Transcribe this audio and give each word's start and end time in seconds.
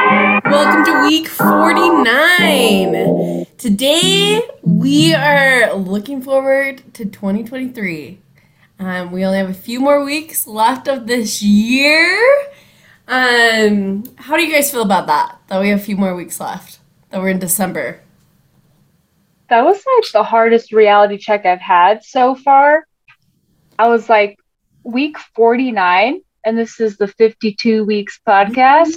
Welcome 0.00 0.84
to 0.86 1.02
week 1.02 1.28
49. 1.28 3.44
Today 3.58 4.40
we 4.62 5.14
are 5.14 5.74
looking 5.74 6.22
forward 6.22 6.82
to 6.94 7.04
2023. 7.04 8.18
Um, 8.78 9.12
we 9.12 9.26
only 9.26 9.36
have 9.36 9.50
a 9.50 9.54
few 9.54 9.78
more 9.78 10.02
weeks 10.02 10.46
left 10.46 10.88
of 10.88 11.06
this 11.06 11.42
year. 11.42 12.18
Um, 13.06 14.04
how 14.16 14.38
do 14.38 14.42
you 14.42 14.50
guys 14.50 14.70
feel 14.70 14.80
about 14.80 15.06
that? 15.08 15.38
That 15.48 15.60
we 15.60 15.68
have 15.68 15.80
a 15.80 15.82
few 15.82 15.96
more 15.96 16.16
weeks 16.16 16.40
left. 16.40 16.78
That 17.10 17.20
we're 17.20 17.28
in 17.28 17.38
December. 17.38 18.00
That 19.50 19.66
was 19.66 19.76
like 19.76 20.12
the 20.12 20.24
hardest 20.24 20.72
reality 20.72 21.18
check 21.18 21.44
I've 21.44 21.60
had 21.60 22.04
so 22.04 22.34
far. 22.34 22.86
I 23.78 23.88
was 23.88 24.08
like, 24.08 24.38
week 24.82 25.18
49, 25.34 26.22
and 26.46 26.58
this 26.58 26.80
is 26.80 26.96
the 26.96 27.06
52 27.06 27.84
weeks 27.84 28.18
podcast. 28.26 28.96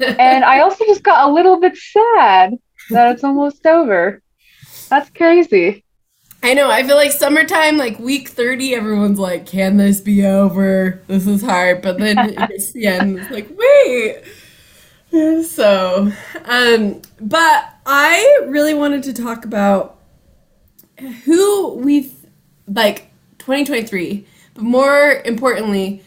And 0.00 0.44
I 0.44 0.60
also 0.60 0.84
just 0.86 1.02
got 1.02 1.28
a 1.28 1.32
little 1.32 1.60
bit 1.60 1.76
sad 1.76 2.54
that 2.90 3.12
it's 3.12 3.24
almost 3.24 3.66
over. 3.66 4.22
That's 4.88 5.10
crazy. 5.10 5.84
I 6.42 6.54
know. 6.54 6.70
I 6.70 6.84
feel 6.84 6.96
like 6.96 7.12
summertime, 7.12 7.76
like 7.76 7.98
week 7.98 8.28
30, 8.28 8.74
everyone's 8.74 9.18
like, 9.18 9.44
can 9.46 9.76
this 9.76 10.00
be 10.00 10.24
over? 10.24 11.02
This 11.08 11.26
is 11.26 11.42
hard. 11.42 11.82
But 11.82 11.98
then 11.98 12.36
it's 12.50 12.72
the 12.72 12.86
end. 12.86 13.18
It's 13.18 13.30
like, 13.30 13.48
wait. 13.58 14.22
So, 15.44 16.12
um, 16.44 17.02
but 17.20 17.74
I 17.86 18.44
really 18.46 18.74
wanted 18.74 19.02
to 19.04 19.12
talk 19.12 19.44
about 19.44 19.98
who 21.24 21.74
we've, 21.74 22.14
like, 22.66 23.10
2023, 23.38 24.26
but 24.54 24.62
more 24.62 25.22
importantly, 25.24 26.04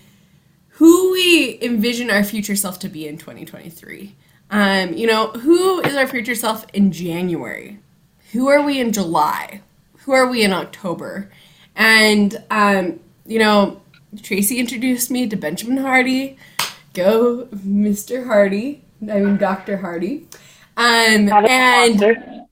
who 0.82 1.12
we 1.12 1.60
envision 1.62 2.10
our 2.10 2.24
future 2.24 2.56
self 2.56 2.80
to 2.80 2.90
be 2.90 3.08
in 3.08 3.16
2023. 3.16 4.16
Um, 4.50 4.94
you 4.96 5.06
know, 5.06 5.28
who 5.28 5.80
is 5.82 5.96
our 5.96 6.08
future 6.08 6.34
self 6.34 6.66
in 6.74 6.92
January? 6.92 7.78
Who 8.32 8.48
are 8.48 8.64
we 8.64 8.80
in 8.80 8.92
July? 8.92 9.62
Who 10.00 10.14
are 10.14 10.26
we 10.26 10.42
in 10.42 10.52
October? 10.52 11.30
And, 11.76 12.44
um, 12.50 13.00
you 13.28 13.38
know, 13.38 13.80
Tracy 14.24 14.58
introduced 14.58 15.12
me 15.12 15.28
to 15.28 15.36
Benjamin 15.36 15.78
Hardy. 15.78 16.40
Go, 16.96 17.48
Mr. 17.56 18.26
Hardy. 18.26 18.84
I 19.04 19.20
mean, 19.20 19.38
Dr. 19.38 19.78
Hardy. 19.78 20.26
Um, 20.78 21.30
and, 21.32 22.48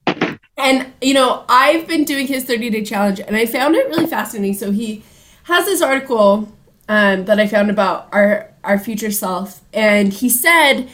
and, 0.56 0.94
you 1.02 1.16
know, 1.16 1.46
I've 1.50 1.88
been 1.88 2.04
doing 2.04 2.28
his 2.28 2.44
30 2.44 2.70
day 2.70 2.84
challenge 2.84 3.20
and 3.22 3.36
I 3.36 3.48
found 3.48 3.74
it 3.74 3.88
really 3.88 4.06
fascinating. 4.06 4.54
So 4.54 4.70
he 4.70 5.02
has 5.46 5.66
this 5.66 5.82
article 5.82 6.48
um, 6.90 7.26
that 7.26 7.40
I 7.40 7.48
found 7.48 7.70
about 7.70 8.10
our 8.12 8.50
our 8.64 8.78
future 8.78 9.12
self, 9.12 9.62
and 9.72 10.12
he 10.12 10.28
said 10.28 10.90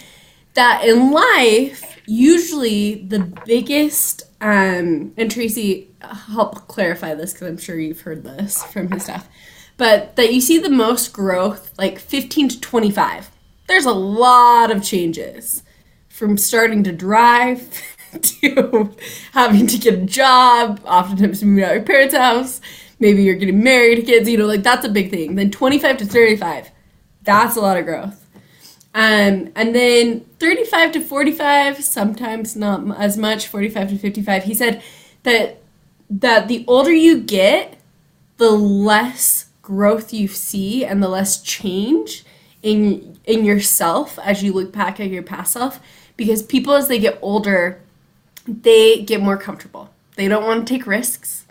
that 0.53 0.85
in 0.85 1.11
life, 1.11 1.99
usually 2.05 2.95
the 2.95 3.19
biggest 3.45 4.23
um, 4.41 5.13
and 5.17 5.31
Tracy 5.31 5.89
help 6.01 6.67
clarify 6.67 7.15
this 7.15 7.33
because 7.33 7.47
I'm 7.47 7.57
sure 7.57 7.79
you've 7.79 8.01
heard 8.01 8.23
this 8.23 8.63
from 8.65 8.91
his 8.91 9.03
stuff, 9.03 9.27
but 9.77 10.15
that 10.17 10.33
you 10.33 10.41
see 10.41 10.59
the 10.59 10.69
most 10.69 11.13
growth 11.13 11.73
like 11.79 11.97
15 11.97 12.49
to 12.49 12.61
25. 12.61 13.31
There's 13.67 13.85
a 13.85 13.93
lot 13.93 14.69
of 14.69 14.83
changes 14.83 15.63
from 16.09 16.37
starting 16.37 16.83
to 16.83 16.91
drive 16.91 17.81
to 18.21 18.95
having 19.31 19.65
to 19.67 19.77
get 19.77 19.93
a 19.95 20.05
job, 20.05 20.81
oftentimes 20.85 21.41
moving 21.41 21.63
out 21.63 21.71
of 21.71 21.75
your 21.77 21.85
parents' 21.85 22.15
house 22.15 22.61
maybe 22.99 23.23
you're 23.23 23.35
getting 23.35 23.63
married, 23.63 24.05
kids, 24.05 24.29
you 24.29 24.37
know, 24.37 24.45
like 24.45 24.63
that's 24.63 24.85
a 24.85 24.89
big 24.89 25.09
thing. 25.09 25.35
Then 25.35 25.51
25 25.51 25.97
to 25.97 26.05
35, 26.05 26.71
that's 27.23 27.55
a 27.55 27.61
lot 27.61 27.77
of 27.77 27.85
growth. 27.85 28.21
Um, 28.93 29.51
and 29.55 29.75
then 29.75 30.21
35 30.39 30.93
to 30.93 31.01
45, 31.01 31.83
sometimes 31.83 32.55
not 32.55 32.97
as 32.97 33.17
much, 33.17 33.47
45 33.47 33.89
to 33.89 33.97
55. 33.97 34.43
He 34.45 34.53
said 34.53 34.81
that 35.23 35.61
that 36.09 36.47
the 36.47 36.63
older 36.67 36.93
you 36.93 37.19
get, 37.19 37.77
the 38.37 38.51
less 38.51 39.49
growth 39.61 40.13
you 40.13 40.27
see 40.27 40.85
and 40.85 41.01
the 41.01 41.09
less 41.09 41.41
change 41.41 42.23
in 42.61 43.19
in 43.25 43.43
yourself 43.43 44.17
as 44.19 44.43
you 44.43 44.53
look 44.53 44.71
back 44.71 44.99
at 44.99 45.09
your 45.09 45.23
past 45.23 45.53
self 45.53 45.79
because 46.15 46.41
people 46.41 46.73
as 46.73 46.87
they 46.87 46.99
get 46.99 47.19
older, 47.21 47.81
they 48.47 49.01
get 49.01 49.21
more 49.21 49.37
comfortable. 49.37 49.89
They 50.15 50.27
don't 50.27 50.45
want 50.45 50.65
to 50.65 50.73
take 50.73 50.87
risks 50.87 51.44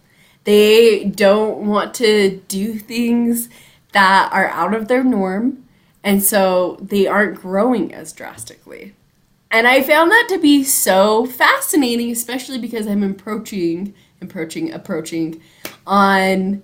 they 0.45 1.05
don't 1.05 1.67
want 1.67 1.95
to 1.95 2.41
do 2.49 2.75
things 2.79 3.49
that 3.93 4.31
are 4.33 4.49
out 4.49 4.75
of 4.75 4.89
their 4.89 5.05
norm, 5.05 5.65
and 6.03 6.23
so 6.23 6.79
they 6.81 7.07
aren't 7.07 7.41
growing 7.41 7.95
as 7.95 8.13
drastically. 8.13 8.95
And 9.51 9.69
I 9.69 9.83
found 9.83 10.11
that 10.11 10.27
to 10.31 10.39
be 10.39 10.65
so 10.65 11.27
fascinating, 11.27 12.11
especially 12.11 12.59
because 12.59 12.89
I'm 12.89 13.05
approaching, 13.05 13.95
approaching, 14.21 14.73
approaching 14.73 15.41
on 15.87 16.63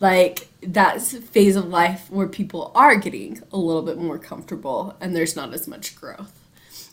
like 0.00 0.48
that 0.62 1.02
phase 1.02 1.56
of 1.56 1.66
life 1.68 2.10
where 2.10 2.28
people 2.28 2.72
are 2.74 2.96
getting 2.96 3.42
a 3.52 3.56
little 3.56 3.82
bit 3.82 3.98
more 3.98 4.18
comfortable 4.18 4.96
and 5.00 5.14
there's 5.14 5.36
not 5.36 5.52
as 5.52 5.68
much 5.68 5.94
growth. 5.96 6.32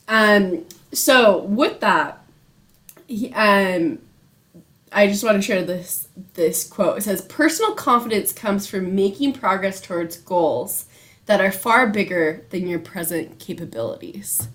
Um, 0.07 0.65
so 0.91 1.43
with 1.43 1.79
that, 1.79 2.21
um, 3.33 3.99
I 4.91 5.07
just 5.07 5.23
want 5.23 5.35
to 5.35 5.41
share 5.41 5.63
this 5.63 6.07
this 6.33 6.67
quote. 6.67 6.97
It 6.97 7.01
says 7.01 7.21
personal 7.23 7.73
confidence 7.73 8.33
comes 8.33 8.67
from 8.67 8.95
making 8.95 9.33
progress 9.33 9.81
towards 9.81 10.17
goals 10.17 10.85
that 11.25 11.41
are 11.41 11.51
far 11.51 11.87
bigger 11.87 12.45
than 12.49 12.67
your 12.67 12.79
present 12.79 13.39
capabilities. 13.39 14.47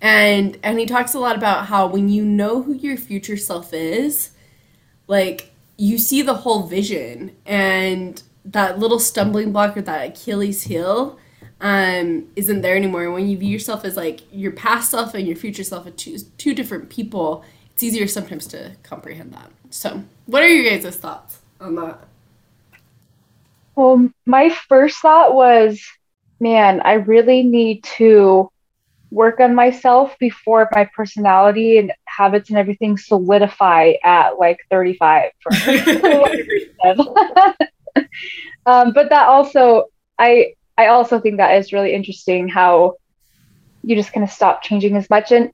And 0.00 0.58
and 0.62 0.78
he 0.78 0.86
talks 0.86 1.14
a 1.14 1.20
lot 1.20 1.36
about 1.36 1.66
how 1.66 1.86
when 1.86 2.08
you 2.08 2.24
know 2.24 2.62
who 2.62 2.74
your 2.74 2.96
future 2.96 3.36
self 3.36 3.72
is, 3.72 4.30
like 5.06 5.52
you 5.76 5.98
see 5.98 6.22
the 6.22 6.34
whole 6.34 6.66
vision 6.66 7.36
and 7.46 8.22
that 8.44 8.78
little 8.78 8.98
stumbling 8.98 9.52
block 9.52 9.76
or 9.76 9.82
that 9.82 10.08
Achilles 10.10 10.62
heel 10.62 11.18
um, 11.60 12.28
isn't 12.36 12.62
there 12.62 12.76
anymore. 12.76 13.10
When 13.10 13.28
you 13.28 13.36
view 13.36 13.48
yourself 13.48 13.84
as 13.84 13.96
like 13.96 14.20
your 14.32 14.52
past 14.52 14.90
self 14.90 15.14
and 15.14 15.26
your 15.26 15.36
future 15.36 15.64
self 15.64 15.86
as 15.86 15.94
two, 15.94 16.18
two 16.36 16.54
different 16.54 16.88
people, 16.88 17.44
it's 17.78 17.84
easier 17.84 18.08
sometimes 18.08 18.44
to 18.48 18.72
comprehend 18.82 19.32
that. 19.32 19.52
So, 19.70 20.02
what 20.26 20.42
are 20.42 20.48
your 20.48 20.68
guys' 20.68 20.96
thoughts 20.96 21.38
on 21.60 21.76
that? 21.76 22.08
Well, 23.76 24.10
my 24.26 24.48
first 24.68 24.98
thought 24.98 25.32
was, 25.32 25.80
man, 26.40 26.80
I 26.80 26.94
really 26.94 27.44
need 27.44 27.84
to 27.98 28.50
work 29.12 29.38
on 29.38 29.54
myself 29.54 30.18
before 30.18 30.68
my 30.74 30.90
personality 30.92 31.78
and 31.78 31.92
habits 32.06 32.48
and 32.48 32.58
everything 32.58 32.98
solidify 32.98 33.92
at 34.02 34.40
like 34.40 34.58
35 34.72 35.30
um, 38.66 38.92
but 38.92 39.08
that 39.08 39.28
also 39.28 39.84
i 40.18 40.52
i 40.76 40.88
also 40.88 41.18
think 41.18 41.38
that 41.38 41.56
is 41.56 41.72
really 41.72 41.94
interesting 41.94 42.48
how 42.48 42.96
you 43.82 43.96
just 43.96 44.12
kind 44.12 44.24
of 44.24 44.30
stop 44.30 44.62
changing 44.62 44.94
as 44.94 45.08
much 45.08 45.32
and 45.32 45.50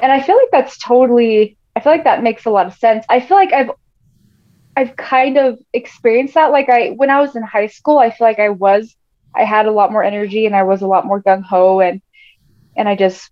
and 0.00 0.10
i 0.10 0.22
feel 0.22 0.36
like 0.36 0.48
that's 0.50 0.78
totally 0.78 1.58
I 1.76 1.80
feel 1.80 1.92
like 1.92 2.04
that 2.04 2.22
makes 2.22 2.44
a 2.44 2.50
lot 2.50 2.66
of 2.66 2.74
sense. 2.74 3.04
I 3.08 3.20
feel 3.20 3.36
like 3.36 3.52
I've 3.52 3.70
I've 4.76 4.96
kind 4.96 5.38
of 5.38 5.58
experienced 5.72 6.34
that. 6.34 6.50
Like 6.50 6.68
I 6.68 6.90
when 6.90 7.10
I 7.10 7.20
was 7.20 7.36
in 7.36 7.42
high 7.42 7.68
school, 7.68 7.98
I 7.98 8.10
feel 8.10 8.26
like 8.26 8.38
I 8.38 8.50
was 8.50 8.96
I 9.34 9.44
had 9.44 9.66
a 9.66 9.72
lot 9.72 9.92
more 9.92 10.04
energy 10.04 10.46
and 10.46 10.54
I 10.54 10.62
was 10.62 10.82
a 10.82 10.86
lot 10.86 11.06
more 11.06 11.22
gung 11.22 11.42
ho 11.42 11.80
and 11.80 12.00
and 12.76 12.88
I 12.88 12.96
just 12.96 13.30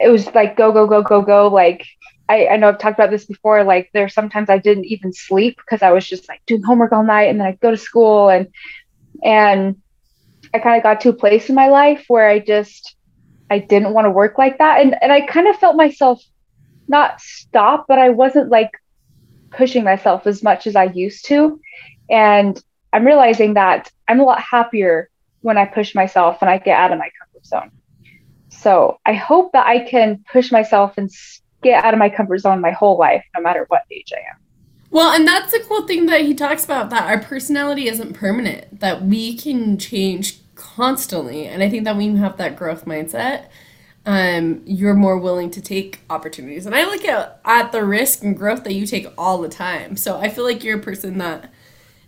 it 0.00 0.08
was 0.08 0.32
like 0.34 0.56
go 0.56 0.72
go 0.72 0.86
go 0.86 1.02
go 1.02 1.22
go 1.22 1.48
like 1.48 1.86
I, 2.28 2.46
I 2.48 2.56
know 2.56 2.68
I've 2.70 2.78
talked 2.78 2.98
about 2.98 3.10
this 3.10 3.26
before. 3.26 3.64
Like 3.64 3.90
there's 3.92 4.14
sometimes 4.14 4.48
I 4.48 4.58
didn't 4.58 4.86
even 4.86 5.12
sleep 5.12 5.56
because 5.58 5.82
I 5.82 5.92
was 5.92 6.06
just 6.06 6.28
like 6.28 6.40
doing 6.46 6.62
homework 6.62 6.92
all 6.92 7.04
night 7.04 7.24
and 7.24 7.38
then 7.38 7.46
I'd 7.46 7.60
go 7.60 7.70
to 7.70 7.76
school 7.76 8.30
and 8.30 8.48
and 9.22 9.76
I 10.52 10.58
kind 10.58 10.76
of 10.76 10.82
got 10.82 11.00
to 11.02 11.10
a 11.10 11.14
place 11.14 11.48
in 11.48 11.54
my 11.54 11.68
life 11.68 12.04
where 12.08 12.28
I 12.28 12.38
just 12.38 12.96
I 13.50 13.58
didn't 13.58 13.92
want 13.92 14.06
to 14.06 14.10
work 14.10 14.38
like 14.38 14.58
that 14.58 14.80
and 14.80 14.96
and 15.02 15.12
I 15.12 15.20
kind 15.22 15.48
of 15.48 15.56
felt 15.56 15.76
myself 15.76 16.22
not 16.88 17.20
stop, 17.20 17.86
but 17.88 17.98
I 17.98 18.10
wasn't 18.10 18.50
like 18.50 18.70
pushing 19.50 19.84
myself 19.84 20.26
as 20.26 20.42
much 20.42 20.66
as 20.66 20.76
I 20.76 20.84
used 20.84 21.26
to. 21.26 21.60
And 22.10 22.62
I'm 22.92 23.04
realizing 23.04 23.54
that 23.54 23.90
I'm 24.08 24.20
a 24.20 24.24
lot 24.24 24.40
happier 24.40 25.08
when 25.40 25.58
I 25.58 25.64
push 25.64 25.94
myself 25.94 26.38
and 26.40 26.50
I 26.50 26.58
get 26.58 26.78
out 26.78 26.92
of 26.92 26.98
my 26.98 27.10
comfort 27.20 27.46
zone. 27.46 27.70
so 28.48 28.98
I 29.04 29.12
hope 29.14 29.52
that 29.52 29.66
I 29.66 29.80
can 29.80 30.24
push 30.32 30.50
myself 30.50 30.94
and 30.96 31.10
get 31.62 31.84
out 31.84 31.92
of 31.92 31.98
my 31.98 32.08
comfort 32.08 32.38
zone 32.38 32.60
my 32.60 32.70
whole 32.70 32.98
life, 32.98 33.24
no 33.34 33.42
matter 33.42 33.64
what 33.68 33.82
age 33.90 34.12
I 34.14 34.20
am. 34.30 34.40
Well, 34.90 35.12
and 35.12 35.26
that's 35.26 35.52
the 35.52 35.64
cool 35.66 35.86
thing 35.86 36.06
that 36.06 36.20
he 36.20 36.34
talks 36.34 36.64
about 36.64 36.90
that 36.90 37.08
our 37.08 37.18
personality 37.18 37.88
isn't 37.88 38.12
permanent, 38.12 38.78
that 38.78 39.02
we 39.02 39.36
can 39.36 39.76
change 39.76 40.38
constantly. 40.54 41.46
And 41.46 41.62
I 41.62 41.68
think 41.68 41.84
that 41.84 41.96
when 41.96 42.12
you 42.12 42.22
have 42.22 42.36
that 42.36 42.56
growth 42.56 42.84
mindset, 42.84 43.48
um, 44.06 44.62
you're 44.66 44.94
more 44.94 45.18
willing 45.18 45.50
to 45.52 45.60
take 45.60 46.00
opportunities. 46.10 46.66
And 46.66 46.74
I 46.74 46.84
look 46.84 47.04
at, 47.04 47.40
at 47.44 47.72
the 47.72 47.84
risk 47.84 48.22
and 48.22 48.36
growth 48.36 48.64
that 48.64 48.74
you 48.74 48.86
take 48.86 49.06
all 49.16 49.40
the 49.40 49.48
time. 49.48 49.96
So 49.96 50.18
I 50.18 50.28
feel 50.28 50.44
like 50.44 50.62
you're 50.62 50.78
a 50.78 50.82
person 50.82 51.18
that 51.18 51.50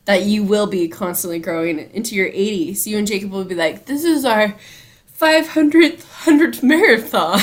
that 0.05 0.23
you 0.23 0.45
will 0.45 0.69
be 0.69 0.87
constantly 0.87 1.41
growing 1.41 1.81
into 1.93 2.15
your 2.15 2.29
80s. 2.29 2.87
You 2.87 2.97
and 2.97 3.09
Jacob 3.09 3.33
will 3.33 3.45
be 3.45 3.57
like, 3.57 3.87
this 3.87 4.05
is 4.05 4.25
our 4.25 4.55
500th 5.19 6.05
100th 6.25 6.63
marathon. 6.63 7.41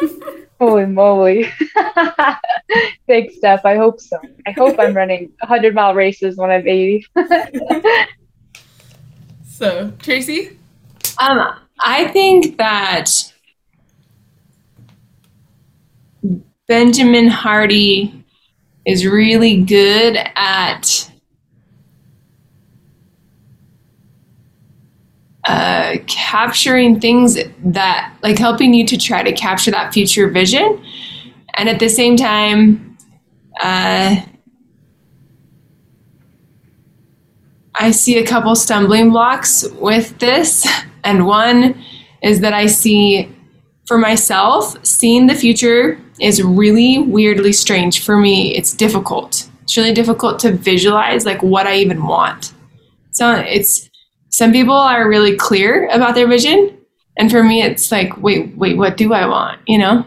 Holy 0.60 0.86
moly. 0.86 1.52
Thanks, 3.06 3.36
Steph. 3.36 3.64
I 3.64 3.76
hope 3.76 4.00
so. 4.00 4.18
I 4.46 4.52
hope 4.52 4.78
I'm 4.78 4.94
running 4.94 5.32
100 5.40 5.74
mile 5.74 5.94
races 5.94 6.36
when 6.36 6.50
I'm 6.50 6.66
80. 6.66 7.06
so, 9.44 9.92
Tracy? 9.98 10.58
Um, 11.18 11.56
I 11.80 12.06
think 12.08 12.56
that 12.56 13.10
Benjamin 16.68 17.28
Hardy 17.28 18.24
is 18.84 19.06
really 19.06 19.62
good 19.62 20.16
at 20.34 21.10
uh, 25.44 25.96
capturing 26.08 26.98
things 26.98 27.38
that 27.64 28.16
like 28.22 28.36
helping 28.36 28.74
you 28.74 28.84
to 28.84 28.96
try 28.98 29.22
to 29.22 29.30
capture 29.32 29.70
that 29.70 29.94
future 29.94 30.28
vision. 30.28 30.84
And 31.54 31.68
at 31.68 31.78
the 31.78 31.88
same 31.88 32.16
time 32.16 32.96
uh, 33.60 34.16
i 37.76 37.90
see 37.90 38.18
a 38.18 38.26
couple 38.26 38.54
stumbling 38.56 39.10
blocks 39.10 39.64
with 39.80 40.18
this. 40.18 40.66
And 41.04 41.26
one 41.26 41.80
is 42.22 42.40
that 42.40 42.52
i 42.52 42.66
see 42.66 43.32
for 43.86 43.98
myself 43.98 44.84
seeing 44.84 45.28
the 45.28 45.34
future 45.36 46.00
is 46.20 46.42
really 46.42 46.98
weirdly 46.98 47.52
strange 47.52 48.04
for 48.04 48.16
me 48.16 48.54
it's 48.56 48.72
difficult 48.72 49.48
it's 49.62 49.76
really 49.76 49.92
difficult 49.92 50.38
to 50.38 50.52
visualize 50.52 51.24
like 51.26 51.42
what 51.42 51.66
i 51.66 51.76
even 51.76 52.04
want 52.04 52.52
so 53.10 53.32
it's 53.32 53.88
some 54.36 54.52
people 54.52 54.74
are 54.74 55.08
really 55.08 55.34
clear 55.34 55.88
about 55.88 56.14
their 56.14 56.28
vision. 56.28 56.76
And 57.16 57.30
for 57.30 57.42
me, 57.42 57.62
it's 57.62 57.90
like, 57.90 58.18
wait, 58.18 58.54
wait, 58.54 58.76
what 58.76 58.98
do 58.98 59.14
I 59.14 59.26
want? 59.26 59.62
You 59.66 59.78
know? 59.78 60.04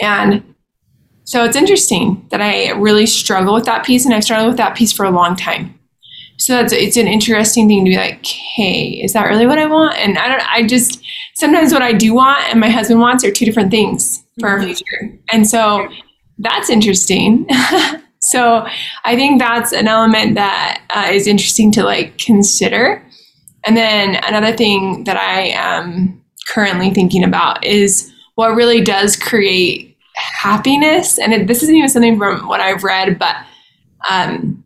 And 0.00 0.54
so 1.24 1.44
it's 1.44 1.56
interesting 1.56 2.24
that 2.30 2.40
I 2.40 2.70
really 2.70 3.06
struggle 3.06 3.54
with 3.54 3.64
that 3.64 3.84
piece 3.84 4.04
and 4.04 4.14
I've 4.14 4.22
struggled 4.22 4.50
with 4.50 4.58
that 4.58 4.76
piece 4.76 4.92
for 4.92 5.04
a 5.04 5.10
long 5.10 5.34
time. 5.34 5.76
So 6.36 6.52
that's 6.52 6.72
it's 6.72 6.96
an 6.96 7.08
interesting 7.08 7.66
thing 7.66 7.84
to 7.84 7.90
be 7.90 7.96
like, 7.96 8.24
hey, 8.24 9.00
is 9.02 9.14
that 9.14 9.26
really 9.26 9.48
what 9.48 9.58
I 9.58 9.66
want? 9.66 9.96
And 9.96 10.16
I 10.16 10.28
don't 10.28 10.52
I 10.52 10.64
just 10.64 11.02
sometimes 11.38 11.72
what 11.72 11.82
I 11.82 11.92
do 11.92 12.14
want 12.14 12.42
and 12.50 12.58
my 12.58 12.68
husband 12.68 13.00
wants 13.00 13.24
are 13.24 13.30
two 13.30 13.44
different 13.44 13.70
things 13.70 14.24
for 14.40 14.48
our 14.48 14.60
future. 14.60 15.16
And 15.30 15.48
so 15.48 15.88
that's 16.38 16.68
interesting. 16.68 17.46
so 18.20 18.66
I 19.04 19.14
think 19.14 19.40
that's 19.40 19.72
an 19.72 19.86
element 19.86 20.34
that 20.34 20.82
uh, 20.90 21.12
is 21.12 21.28
interesting 21.28 21.70
to 21.72 21.84
like 21.84 22.18
consider. 22.18 23.06
And 23.64 23.76
then 23.76 24.16
another 24.24 24.56
thing 24.56 25.04
that 25.04 25.16
I 25.16 25.50
am 25.50 26.24
currently 26.48 26.90
thinking 26.90 27.22
about 27.22 27.64
is 27.64 28.12
what 28.34 28.56
really 28.56 28.80
does 28.80 29.14
create 29.14 29.96
happiness. 30.16 31.20
And 31.20 31.32
it, 31.32 31.46
this 31.46 31.62
isn't 31.62 31.74
even 31.74 31.88
something 31.88 32.18
from 32.18 32.48
what 32.48 32.60
I've 32.60 32.82
read, 32.82 33.16
but 33.16 33.36
um, 34.10 34.64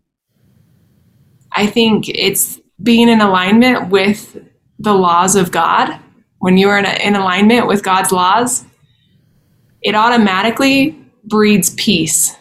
I 1.53 1.67
think 1.67 2.09
it's 2.09 2.61
being 2.83 3.11
in 3.11 3.21
alignment 3.21 3.91
with 3.91 4.43
the 4.79 4.95
laws 4.95 5.37
of 5.37 5.51
God. 5.51 5.99
When 6.43 6.57
you 6.57 6.69
are 6.71 6.79
in, 6.79 6.87
a, 6.87 6.95
in 7.07 7.15
alignment 7.15 7.69
with 7.69 7.85
God's 7.85 8.11
laws, 8.11 8.65
it 9.81 9.95
automatically 9.95 10.99
breeds 11.23 11.71
peace. 11.77 12.37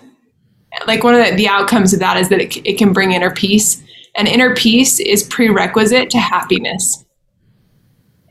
Like 0.88 1.03
one 1.03 1.13
of 1.13 1.24
the, 1.24 1.36
the 1.36 1.48
outcomes 1.48 1.94
of 1.94 2.00
that 2.00 2.18
is 2.18 2.30
that 2.30 2.42
it, 2.42 2.57
it 2.65 2.80
can 2.80 2.94
bring 2.94 3.12
inner 3.12 3.30
peace 3.30 3.83
and 4.15 4.27
inner 4.27 4.56
peace 4.56 5.00
is 5.00 5.21
prerequisite 5.21 6.09
to 6.09 6.18
happiness. 6.18 7.06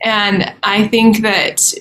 And 0.03 0.53
I 0.61 0.89
think 0.89 1.21
that 1.21 1.73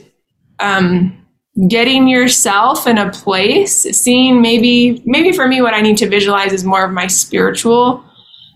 um, 0.60 1.26
getting 1.66 2.06
yourself 2.06 2.86
in 2.86 2.96
a 2.96 3.10
place, 3.10 3.74
seeing 3.74 4.40
maybe 4.40 5.02
maybe 5.04 5.32
for 5.32 5.48
me 5.48 5.62
what 5.62 5.74
I 5.74 5.80
need 5.80 5.96
to 5.98 6.08
visualize 6.08 6.52
is 6.52 6.62
more 6.62 6.84
of 6.84 6.92
my 6.92 7.08
spiritual, 7.08 8.04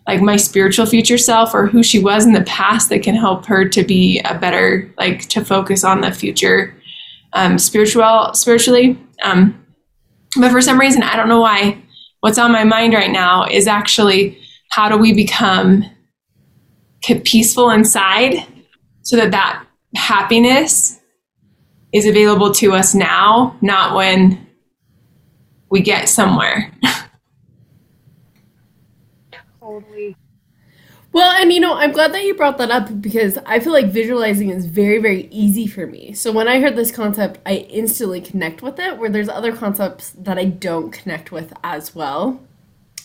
like 0.07 0.21
my 0.21 0.37
spiritual 0.37 0.87
future 0.87 1.19
self 1.19 1.55
or 1.55 1.67
who 1.67 1.83
she 1.83 1.99
was 1.99 2.27
in 2.27 2.33
the 2.33 2.43
past 2.43 2.91
that 2.91 3.03
can 3.03 3.15
help 3.15 3.47
her 3.47 3.69
to 3.69 3.83
be 3.83 4.21
a 4.25 4.39
better, 4.39 4.93
like 4.99 5.23
to 5.29 5.45
focus 5.45 5.83
on 5.83 6.01
the 6.01 6.13
future, 6.13 6.75
um, 7.33 7.59
spiritual 7.59 8.35
spiritually. 8.35 8.99
Um, 9.23 9.65
but 10.37 10.51
for 10.51 10.61
some 10.61 10.79
reason, 10.79 11.03
I 11.03 11.17
don't 11.17 11.29
know 11.29 11.41
why. 11.41 11.81
What's 12.21 12.39
on 12.39 12.53
my 12.53 12.65
mind 12.65 12.95
right 12.95 13.11
now 13.11 13.45
is 13.45 13.67
actually 13.67 14.39
how 14.71 14.89
do 14.89 14.97
we 14.97 15.13
become 15.13 15.85
peaceful 17.25 17.71
inside 17.71 18.47
so 19.03 19.17
that 19.17 19.31
that 19.31 19.65
happiness 19.95 21.01
is 21.93 22.07
available 22.07 22.53
to 22.53 22.73
us 22.73 22.95
now, 22.95 23.57
not 23.61 23.95
when 23.95 24.47
we 25.71 25.81
get 25.81 26.09
somewhere. 26.09 26.73
totally. 29.81 30.17
Well, 31.13 31.31
and 31.41 31.53
you 31.53 31.61
know, 31.61 31.75
I'm 31.75 31.93
glad 31.93 32.13
that 32.13 32.25
you 32.25 32.35
brought 32.35 32.59
that 32.59 32.73
up 32.73 33.01
because 33.01 33.39
I 33.47 33.61
feel 33.61 33.73
like 33.73 33.87
visualizing 33.87 34.51
is 34.51 34.67
very, 34.67 34.99
very 34.99 35.29
easy 35.31 35.67
for 35.67 35.87
me. 35.87 36.13
So 36.13 36.33
when 36.33 36.49
I 36.49 36.61
heard 36.61 36.75
this 36.75 36.91
concept, 36.91 37.39
I 37.47 37.55
instantly 37.71 38.21
connect 38.21 38.63
with 38.63 38.81
it, 38.81 38.99
where 38.99 39.11
there's 39.11 39.29
other 39.29 39.55
concepts 39.55 40.11
that 40.11 40.39
I 40.39 40.47
don't 40.47 40.91
connect 40.91 41.31
with 41.31 41.53
as 41.63 41.95
well. 41.95 42.41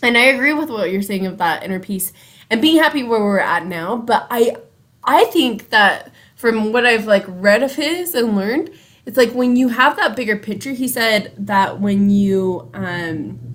And 0.01 0.17
I 0.17 0.21
agree 0.21 0.53
with 0.53 0.69
what 0.69 0.91
you're 0.91 1.03
saying 1.03 1.27
of 1.27 1.37
that 1.37 1.63
inner 1.63 1.79
peace 1.79 2.11
and 2.49 2.61
being 2.61 2.81
happy 2.81 3.03
where 3.03 3.19
we're 3.19 3.39
at 3.39 3.67
now. 3.67 3.97
But 3.97 4.25
I 4.31 4.55
I 5.03 5.25
think 5.25 5.69
that 5.69 6.11
from 6.35 6.71
what 6.73 6.85
I've 6.85 7.05
like 7.05 7.25
read 7.27 7.61
of 7.61 7.75
his 7.75 8.15
and 8.15 8.35
learned, 8.35 8.71
it's 9.05 9.17
like 9.17 9.33
when 9.33 9.55
you 9.55 9.69
have 9.69 9.97
that 9.97 10.15
bigger 10.15 10.37
picture, 10.37 10.71
he 10.71 10.87
said 10.87 11.33
that 11.37 11.79
when 11.79 12.09
you 12.09 12.71
um 12.73 13.48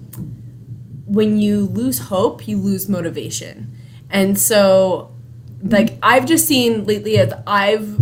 when 1.07 1.39
you 1.39 1.67
lose 1.67 1.99
hope, 1.99 2.49
you 2.49 2.57
lose 2.59 2.89
motivation. 2.89 3.77
And 4.11 4.39
so 4.39 5.15
like 5.65 5.97
I've 6.03 6.27
just 6.27 6.47
seen 6.47 6.85
lately 6.85 7.19
as 7.19 7.33
I've 7.47 7.97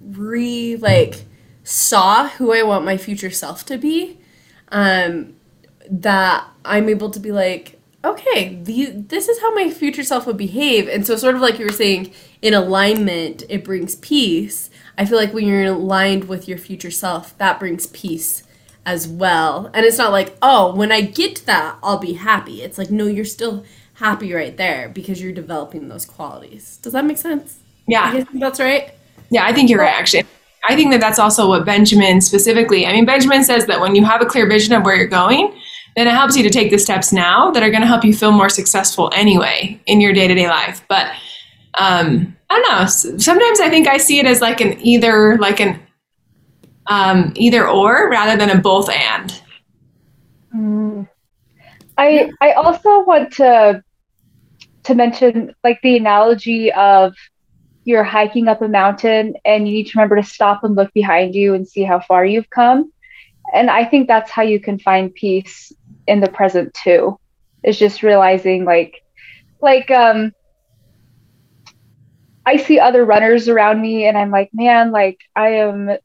re 0.00 0.76
like 0.76 1.24
saw 1.64 2.28
who 2.28 2.52
I 2.52 2.62
want 2.62 2.84
my 2.84 2.96
future 2.96 3.30
self 3.30 3.66
to 3.66 3.78
be, 3.78 4.18
um, 4.68 5.34
that 5.90 6.46
I'm 6.64 6.88
able 6.88 7.10
to 7.10 7.18
be 7.18 7.32
like, 7.32 7.80
okay, 8.04 8.56
the, 8.62 8.90
this 8.90 9.28
is 9.28 9.40
how 9.40 9.54
my 9.54 9.70
future 9.70 10.04
self 10.04 10.26
would 10.26 10.36
behave. 10.36 10.88
And 10.88 11.06
so, 11.06 11.16
sort 11.16 11.34
of 11.34 11.40
like 11.40 11.58
you 11.58 11.64
were 11.64 11.72
saying, 11.72 12.12
in 12.42 12.54
alignment, 12.54 13.44
it 13.48 13.64
brings 13.64 13.96
peace. 13.96 14.70
I 14.96 15.06
feel 15.06 15.18
like 15.18 15.32
when 15.32 15.46
you're 15.46 15.64
aligned 15.64 16.24
with 16.24 16.46
your 16.46 16.58
future 16.58 16.90
self, 16.90 17.36
that 17.38 17.58
brings 17.58 17.86
peace 17.88 18.44
as 18.86 19.08
well. 19.08 19.70
And 19.72 19.84
it's 19.84 19.98
not 19.98 20.12
like, 20.12 20.36
oh, 20.42 20.74
when 20.74 20.92
I 20.92 21.00
get 21.00 21.36
to 21.36 21.46
that, 21.46 21.78
I'll 21.82 21.98
be 21.98 22.14
happy. 22.14 22.62
It's 22.62 22.78
like, 22.78 22.90
no, 22.90 23.06
you're 23.06 23.24
still 23.24 23.64
happy 23.94 24.32
right 24.32 24.56
there 24.56 24.88
because 24.88 25.22
you're 25.22 25.32
developing 25.32 25.88
those 25.88 26.04
qualities. 26.04 26.78
Does 26.78 26.92
that 26.92 27.04
make 27.04 27.18
sense? 27.18 27.60
Yeah. 27.86 28.24
that's 28.34 28.60
right. 28.60 28.92
Yeah, 29.30 29.44
I 29.44 29.52
think 29.52 29.70
you're 29.70 29.80
right, 29.80 29.94
actually. 29.94 30.24
I 30.68 30.76
think 30.76 30.90
that 30.92 31.00
that's 31.00 31.18
also 31.18 31.48
what 31.48 31.64
Benjamin 31.64 32.20
specifically, 32.20 32.86
I 32.86 32.92
mean, 32.92 33.04
Benjamin 33.04 33.44
says 33.44 33.66
that 33.66 33.80
when 33.80 33.94
you 33.94 34.04
have 34.04 34.22
a 34.22 34.26
clear 34.26 34.48
vision 34.48 34.74
of 34.74 34.84
where 34.84 34.96
you're 34.96 35.06
going, 35.06 35.54
then 35.96 36.06
it 36.06 36.12
helps 36.12 36.36
you 36.36 36.42
to 36.42 36.50
take 36.50 36.70
the 36.70 36.78
steps 36.78 37.12
now 37.12 37.50
that 37.50 37.62
are 37.62 37.70
going 37.70 37.82
to 37.82 37.86
help 37.86 38.04
you 38.04 38.14
feel 38.14 38.32
more 38.32 38.48
successful 38.48 39.10
anyway 39.14 39.80
in 39.86 40.00
your 40.00 40.12
day 40.12 40.26
to 40.26 40.34
day 40.34 40.48
life. 40.48 40.82
But 40.88 41.06
um, 41.78 42.34
I 42.50 42.60
don't 42.60 42.80
know. 42.80 42.86
Sometimes 43.18 43.60
I 43.60 43.68
think 43.68 43.86
I 43.86 43.98
see 43.98 44.18
it 44.18 44.26
as 44.26 44.40
like 44.40 44.60
an 44.60 44.80
either, 44.80 45.36
like 45.38 45.60
an 45.60 45.80
um, 46.86 47.32
either 47.36 47.68
or 47.68 48.08
rather 48.10 48.36
than 48.36 48.50
a 48.50 48.60
both 48.60 48.88
and. 48.90 49.42
Mm. 50.54 51.08
I 51.96 52.30
I 52.40 52.52
also 52.52 53.04
want 53.04 53.32
to 53.34 53.82
to 54.84 54.94
mention 54.94 55.54
like 55.64 55.80
the 55.82 55.96
analogy 55.96 56.72
of 56.72 57.14
you're 57.84 58.04
hiking 58.04 58.48
up 58.48 58.62
a 58.62 58.68
mountain 58.68 59.34
and 59.44 59.68
you 59.68 59.74
need 59.74 59.84
to 59.84 59.98
remember 59.98 60.16
to 60.16 60.22
stop 60.22 60.64
and 60.64 60.74
look 60.74 60.92
behind 60.94 61.34
you 61.34 61.54
and 61.54 61.68
see 61.68 61.82
how 61.82 62.00
far 62.00 62.24
you've 62.24 62.48
come. 62.50 62.90
And 63.52 63.70
I 63.70 63.84
think 63.84 64.08
that's 64.08 64.30
how 64.30 64.42
you 64.42 64.58
can 64.58 64.78
find 64.78 65.14
peace 65.14 65.72
in 66.06 66.20
the 66.20 66.28
present 66.28 66.74
too 66.74 67.18
is 67.62 67.78
just 67.78 68.02
realizing 68.02 68.64
like 68.64 69.02
like 69.60 69.90
um 69.90 70.32
I 72.46 72.58
see 72.58 72.78
other 72.78 73.04
runners 73.04 73.48
around 73.48 73.80
me 73.80 74.06
and 74.06 74.18
I'm 74.18 74.30
like, 74.30 74.50
man, 74.52 74.92
like 74.92 75.18
I 75.34 75.48
am 75.48 75.96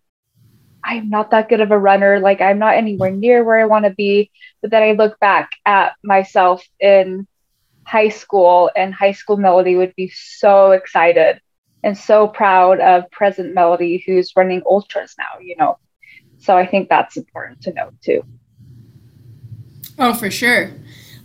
I'm 0.83 1.09
not 1.09 1.31
that 1.31 1.50
good 1.50 1.62
of 1.62 1.71
a 1.71 1.77
runner. 1.77 2.19
Like 2.19 2.41
I'm 2.41 2.59
not 2.59 2.75
anywhere 2.75 3.12
near 3.12 3.43
where 3.43 3.59
I 3.59 3.65
want 3.65 3.86
to 3.86 3.91
be. 3.91 4.31
But 4.62 4.71
then 4.71 4.83
I 4.83 4.91
look 4.93 5.19
back 5.19 5.51
at 5.65 5.93
myself 6.03 6.63
in 6.79 7.27
high 7.86 8.09
school, 8.09 8.69
and 8.75 8.93
high 8.93 9.13
school 9.13 9.38
Melody 9.38 9.75
would 9.75 9.95
be 9.95 10.09
so 10.09 10.71
excited 10.71 11.41
and 11.83 11.98
so 11.98 12.27
proud 12.27 12.79
of 12.79 13.09
present 13.12 13.53
Melody, 13.53 14.03
who's 14.05 14.33
running 14.36 14.62
ultras 14.65 15.15
now, 15.17 15.39
you 15.41 15.55
know. 15.57 15.77
So 16.38 16.55
I 16.55 16.65
think 16.65 16.89
that's 16.89 17.17
important 17.17 17.62
to 17.63 17.74
note 17.74 17.95
too. 18.01 18.24
Oh, 19.98 20.13
for 20.13 20.31
sure. 20.31 20.71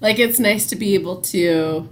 Like 0.01 0.19
it's 0.19 0.39
nice 0.39 0.67
to 0.67 0.77
be 0.77 0.95
able 0.95 1.21
to, 1.23 1.89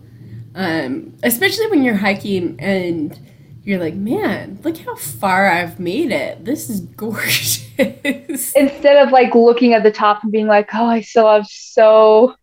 um, 0.54 1.16
especially 1.22 1.68
when 1.68 1.82
you're 1.82 1.96
hiking 1.96 2.56
and 2.58 3.18
you're 3.64 3.78
like, 3.78 3.94
man, 3.94 4.58
look 4.64 4.76
how 4.78 4.96
far 4.96 5.48
I've 5.48 5.78
made 5.78 6.10
it. 6.10 6.44
This 6.44 6.68
is 6.68 6.80
gorgeous. 6.96 7.62
Instead 7.78 9.06
of 9.06 9.12
like 9.12 9.34
looking 9.34 9.72
at 9.74 9.82
the 9.82 9.92
top 9.92 10.22
and 10.22 10.32
being 10.32 10.46
like, 10.46 10.70
oh, 10.74 10.86
I 10.86 11.00
still 11.00 11.28
have 11.28 11.46
so, 11.46 12.34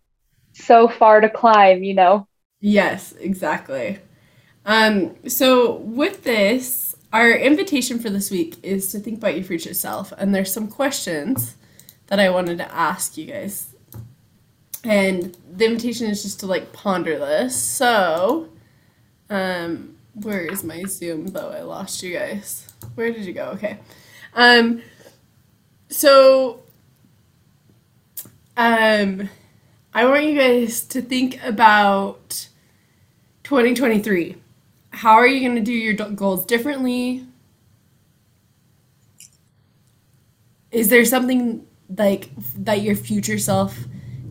so 0.53 0.87
far 0.87 1.21
to 1.21 1.29
climb, 1.29 1.83
you 1.83 1.93
know? 1.93 2.27
Yes, 2.61 3.13
exactly. 3.19 3.99
Um, 4.65 5.15
so 5.27 5.75
with 5.77 6.23
this, 6.23 6.95
our 7.11 7.31
invitation 7.31 7.99
for 7.99 8.09
this 8.09 8.29
week 8.29 8.57
is 8.63 8.91
to 8.91 8.99
think 8.99 9.17
about 9.17 9.35
your 9.35 9.43
future 9.43 9.73
self. 9.73 10.13
And 10.17 10.33
there's 10.33 10.53
some 10.53 10.67
questions 10.67 11.55
that 12.07 12.19
I 12.19 12.29
wanted 12.29 12.57
to 12.59 12.73
ask 12.73 13.17
you 13.17 13.25
guys. 13.25 13.75
And 14.83 15.35
the 15.51 15.65
invitation 15.65 16.07
is 16.07 16.23
just 16.23 16.39
to 16.41 16.47
like 16.47 16.71
ponder 16.71 17.19
this. 17.19 17.61
So, 17.61 18.49
um, 19.29 19.95
where 20.13 20.41
is 20.41 20.63
my 20.63 20.83
Zoom 20.83 21.27
though? 21.27 21.49
I 21.49 21.61
lost 21.61 22.03
you 22.03 22.13
guys. 22.17 22.67
Where 22.95 23.11
did 23.11 23.25
you 23.25 23.33
go? 23.33 23.45
Okay. 23.51 23.79
Um 24.33 24.81
so 25.89 26.61
um 28.57 29.29
I 29.93 30.05
want 30.05 30.25
you 30.25 30.37
guys 30.37 30.83
to 30.85 31.01
think 31.01 31.43
about 31.43 32.47
2023. 33.43 34.35
How 34.91 35.13
are 35.13 35.27
you 35.27 35.39
going 35.39 35.55
to 35.55 35.61
do 35.61 35.73
your 35.73 35.93
goals 35.93 36.45
differently? 36.45 37.25
Is 40.71 40.89
there 40.89 41.03
something 41.05 41.65
like 41.97 42.29
that 42.59 42.81
your 42.81 42.95
future 42.95 43.39
self 43.39 43.77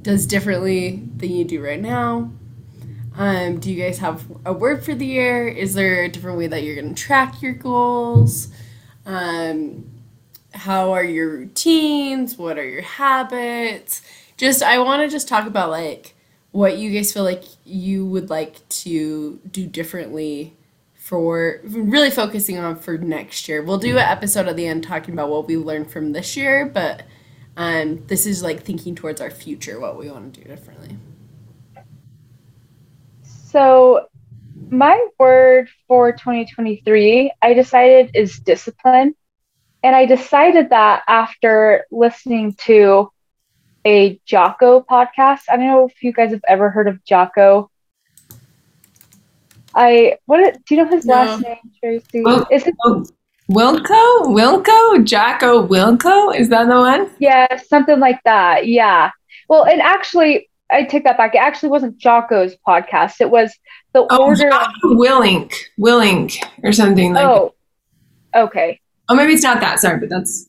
does 0.02 0.26
differently 0.26 1.02
than 1.16 1.30
you 1.30 1.44
do 1.44 1.62
right 1.62 1.80
now? 1.80 2.30
Um, 3.18 3.58
do 3.58 3.72
you 3.72 3.82
guys 3.82 3.98
have 3.98 4.24
a 4.46 4.52
word 4.52 4.84
for 4.84 4.94
the 4.94 5.04
year? 5.04 5.48
Is 5.48 5.74
there 5.74 6.04
a 6.04 6.08
different 6.08 6.38
way 6.38 6.46
that 6.46 6.62
you're 6.62 6.76
going 6.76 6.94
to 6.94 7.02
track 7.02 7.42
your 7.42 7.52
goals? 7.52 8.46
Um, 9.04 9.90
how 10.54 10.92
are 10.92 11.02
your 11.02 11.28
routines? 11.28 12.38
What 12.38 12.58
are 12.58 12.68
your 12.68 12.82
habits? 12.82 14.02
Just, 14.36 14.62
I 14.62 14.78
want 14.78 15.02
to 15.02 15.08
just 15.08 15.26
talk 15.26 15.48
about 15.48 15.70
like 15.70 16.14
what 16.52 16.78
you 16.78 16.92
guys 16.92 17.12
feel 17.12 17.24
like 17.24 17.42
you 17.64 18.06
would 18.06 18.30
like 18.30 18.66
to 18.68 19.40
do 19.50 19.66
differently 19.66 20.56
for 20.94 21.60
really 21.64 22.12
focusing 22.12 22.56
on 22.56 22.76
for 22.76 22.98
next 22.98 23.48
year. 23.48 23.64
We'll 23.64 23.78
do 23.78 23.98
an 23.98 24.04
episode 24.04 24.46
at 24.46 24.54
the 24.54 24.68
end 24.68 24.84
talking 24.84 25.12
about 25.12 25.28
what 25.28 25.48
we 25.48 25.56
learned 25.56 25.90
from 25.90 26.12
this 26.12 26.36
year, 26.36 26.66
but 26.66 27.02
um, 27.56 28.06
this 28.06 28.26
is 28.26 28.44
like 28.44 28.62
thinking 28.62 28.94
towards 28.94 29.20
our 29.20 29.30
future, 29.30 29.80
what 29.80 29.98
we 29.98 30.08
want 30.08 30.34
to 30.34 30.40
do 30.40 30.48
differently. 30.48 30.98
So, 33.50 34.08
my 34.70 35.02
word 35.18 35.70
for 35.86 36.12
2023, 36.12 37.32
I 37.40 37.54
decided 37.54 38.10
is 38.14 38.38
discipline. 38.38 39.14
And 39.82 39.96
I 39.96 40.04
decided 40.06 40.70
that 40.70 41.04
after 41.08 41.86
listening 41.90 42.54
to 42.64 43.10
a 43.86 44.20
Jocko 44.26 44.82
podcast. 44.82 45.42
I 45.48 45.56
don't 45.56 45.66
know 45.66 45.86
if 45.86 46.02
you 46.02 46.12
guys 46.12 46.32
have 46.32 46.44
ever 46.46 46.68
heard 46.68 46.88
of 46.88 47.02
Jocko. 47.04 47.70
I 49.74 50.18
what 50.26 50.58
do 50.66 50.74
you 50.74 50.82
know 50.82 50.90
his 50.90 51.06
no. 51.06 51.14
last 51.14 51.42
name, 51.42 51.56
Tracy? 51.80 52.24
Is 52.50 52.66
it 52.66 52.74
oh, 52.84 53.04
Wilco? 53.50 54.26
Wilco? 54.26 55.04
Jocko 55.04 55.66
Wilco? 55.66 56.38
Is 56.38 56.48
that 56.50 56.66
the 56.68 56.74
one? 56.74 57.10
Yeah, 57.18 57.56
something 57.56 57.98
like 57.98 58.20
that. 58.24 58.66
Yeah. 58.66 59.10
Well, 59.48 59.64
and 59.64 59.80
actually, 59.80 60.47
I 60.70 60.84
take 60.84 61.04
that 61.04 61.16
back. 61.16 61.34
It 61.34 61.38
actually 61.38 61.70
wasn't 61.70 61.98
Jocko's 61.98 62.54
podcast. 62.66 63.20
It 63.20 63.30
was 63.30 63.56
the 63.92 64.06
oh, 64.10 64.26
order. 64.26 64.50
Willink, 64.84 65.54
Willink, 65.78 66.42
or 66.62 66.72
something 66.72 67.14
like. 67.14 67.24
Oh, 67.24 67.54
that. 68.32 68.42
okay. 68.44 68.80
Oh, 69.08 69.14
maybe 69.14 69.32
it's 69.32 69.42
not 69.42 69.60
that. 69.60 69.80
Sorry, 69.80 69.98
but 69.98 70.10
that's. 70.10 70.48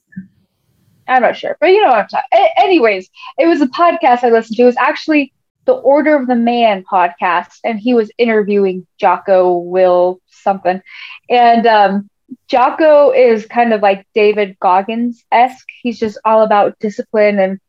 I'm 1.08 1.24
not 1.24 1.38
sure, 1.38 1.58
but 1.60 1.68
you 1.68 1.82
know 1.82 1.90
what 1.90 2.00
I'm 2.00 2.08
talking. 2.08 2.50
Anyways, 2.58 3.10
it 3.40 3.48
was 3.48 3.62
a 3.62 3.68
podcast 3.68 4.24
I 4.24 4.30
listened 4.30 4.58
to. 4.58 4.64
It 4.64 4.66
was 4.66 4.78
actually 4.78 5.34
the 5.66 5.74
Order 5.74 6.16
of 6.16 6.28
the 6.28 6.36
Man 6.36 6.84
podcast, 6.84 7.60
and 7.64 7.80
he 7.80 7.94
was 7.94 8.12
interviewing 8.18 8.86
Jocko 9.00 9.58
Will 9.58 10.20
something, 10.28 10.82
and 11.30 11.66
um, 11.66 12.10
Jocko 12.48 13.12
is 13.12 13.46
kind 13.46 13.74
of 13.74 13.82
like 13.82 14.06
David 14.14 14.58
Goggins 14.60 15.24
esque. 15.32 15.68
He's 15.82 16.00
just 16.00 16.18
all 16.26 16.44
about 16.44 16.78
discipline 16.80 17.40
and 17.40 17.60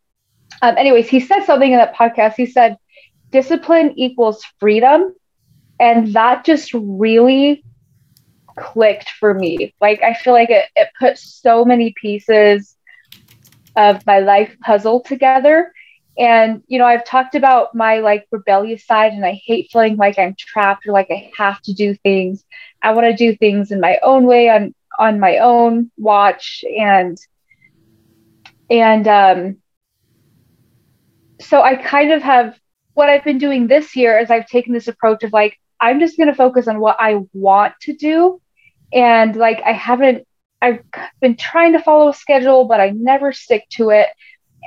um, 0.63 0.77
anyways, 0.77 1.09
he 1.09 1.21
said 1.21 1.45
something 1.45 1.73
in 1.73 1.79
that 1.79 1.95
podcast. 1.95 2.35
He 2.37 2.47
said, 2.47 2.77
discipline 3.31 3.95
equals 3.97 4.45
freedom. 4.59 5.15
And 5.79 6.13
that 6.15 6.45
just 6.45 6.73
really 6.75 7.65
clicked 8.59 9.11
for 9.11 9.33
me. 9.35 9.75
Like, 9.81 10.03
I 10.03 10.15
feel 10.15 10.33
like 10.33 10.51
it, 10.51 10.67
it 10.77 10.89
put 10.99 11.19
so 11.19 11.65
many 11.65 11.95
pieces 12.01 12.77
of 13.77 14.05
my 14.07 14.19
life 14.21 14.57
puzzle 14.65 15.01
together. 15.03 15.73
And, 16.19 16.63
you 16.67 16.79
know, 16.79 16.87
I've 16.87 17.05
talked 17.05 17.35
about 17.35 17.75
my 17.75 18.01
like 18.01 18.27
rebellious 18.31 18.85
side, 18.85 19.13
and 19.13 19.25
I 19.25 19.41
hate 19.45 19.71
feeling 19.73 19.97
like 19.97 20.19
I'm 20.19 20.35
trapped 20.39 20.87
or 20.87 20.93
like 20.93 21.09
I 21.11 21.31
have 21.39 21.61
to 21.63 21.73
do 21.73 21.95
things. 21.95 22.45
I 22.83 22.93
want 22.93 23.07
to 23.07 23.17
do 23.17 23.37
things 23.37 23.71
in 23.71 23.81
my 23.81 23.99
own 24.03 24.27
way 24.27 24.51
on 24.51 24.75
on 24.99 25.19
my 25.19 25.39
own 25.39 25.91
watch 25.97 26.65
and 26.79 27.17
and 28.69 29.09
um 29.09 29.57
so 31.41 31.63
I 31.63 31.77
kind 31.77 32.13
of 32.13 32.23
have 32.23 32.59
what 32.95 33.09
I've 33.09 33.25
been 33.25 33.39
doing 33.39 33.67
this 33.67 33.97
year 33.97 34.19
is 34.19 34.31
I've 34.31 34.47
taken 34.47 34.73
this 34.73 34.89
approach 34.89 35.23
of 35.23 35.33
like, 35.33 35.59
I'm 35.81 36.01
just 36.01 36.17
going 36.17 36.29
to 36.29 36.35
focus 36.35 36.69
on 36.69 36.81
what 36.81 36.97
I 36.99 37.21
want 37.33 37.75
to 37.83 37.95
do. 37.95 38.41
And 38.93 39.35
like, 39.37 39.63
I 39.65 39.73
haven't, 39.73 40.27
I've 40.61 40.81
been 41.21 41.37
trying 41.37 41.73
to 41.73 41.79
follow 41.81 42.11
a 42.11 42.15
schedule, 42.15 42.65
but 42.67 42.81
I 42.81 42.91
never 42.91 43.33
stick 43.33 43.67
to 43.73 43.91
it. 43.91 44.09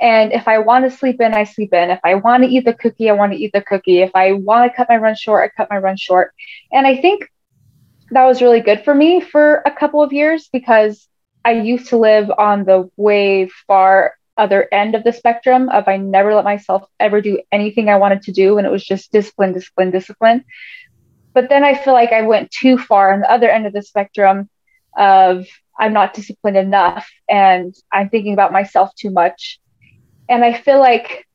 And 0.00 0.32
if 0.32 0.48
I 0.48 0.58
want 0.58 0.90
to 0.90 0.96
sleep 0.96 1.20
in, 1.20 1.34
I 1.34 1.44
sleep 1.44 1.72
in. 1.72 1.90
If 1.90 2.00
I 2.02 2.16
want 2.16 2.42
to 2.42 2.48
eat 2.48 2.64
the 2.64 2.74
cookie, 2.74 3.08
I 3.08 3.12
want 3.12 3.32
to 3.32 3.38
eat 3.38 3.52
the 3.52 3.62
cookie. 3.62 4.00
If 4.00 4.10
I 4.14 4.32
want 4.32 4.70
to 4.70 4.76
cut 4.76 4.88
my 4.88 4.96
run 4.96 5.14
short, 5.14 5.44
I 5.44 5.56
cut 5.56 5.70
my 5.70 5.78
run 5.78 5.96
short. 5.96 6.32
And 6.72 6.86
I 6.86 7.00
think 7.00 7.30
that 8.10 8.24
was 8.24 8.42
really 8.42 8.60
good 8.60 8.84
for 8.84 8.94
me 8.94 9.20
for 9.20 9.62
a 9.64 9.70
couple 9.70 10.02
of 10.02 10.12
years 10.12 10.48
because 10.52 11.06
I 11.44 11.52
used 11.52 11.90
to 11.90 11.98
live 11.98 12.30
on 12.36 12.64
the 12.64 12.90
way 12.96 13.48
far 13.68 14.14
other 14.36 14.68
end 14.72 14.94
of 14.94 15.04
the 15.04 15.12
spectrum 15.12 15.68
of 15.68 15.86
I 15.86 15.96
never 15.96 16.34
let 16.34 16.44
myself 16.44 16.84
ever 16.98 17.20
do 17.20 17.40
anything 17.52 17.88
I 17.88 17.96
wanted 17.96 18.22
to 18.22 18.32
do 18.32 18.58
and 18.58 18.66
it 18.66 18.70
was 18.70 18.84
just 18.84 19.12
discipline, 19.12 19.52
discipline, 19.52 19.90
discipline. 19.90 20.44
But 21.32 21.48
then 21.48 21.64
I 21.64 21.74
feel 21.74 21.92
like 21.92 22.12
I 22.12 22.22
went 22.22 22.50
too 22.50 22.78
far 22.78 23.12
on 23.12 23.20
the 23.20 23.30
other 23.30 23.50
end 23.50 23.66
of 23.66 23.72
the 23.72 23.82
spectrum 23.82 24.48
of 24.96 25.46
I'm 25.78 25.92
not 25.92 26.14
disciplined 26.14 26.56
enough 26.56 27.08
and 27.28 27.74
I'm 27.92 28.08
thinking 28.08 28.32
about 28.32 28.52
myself 28.52 28.94
too 28.94 29.10
much. 29.10 29.60
And 30.28 30.44
I 30.44 30.54
feel 30.54 30.78
like 30.78 31.26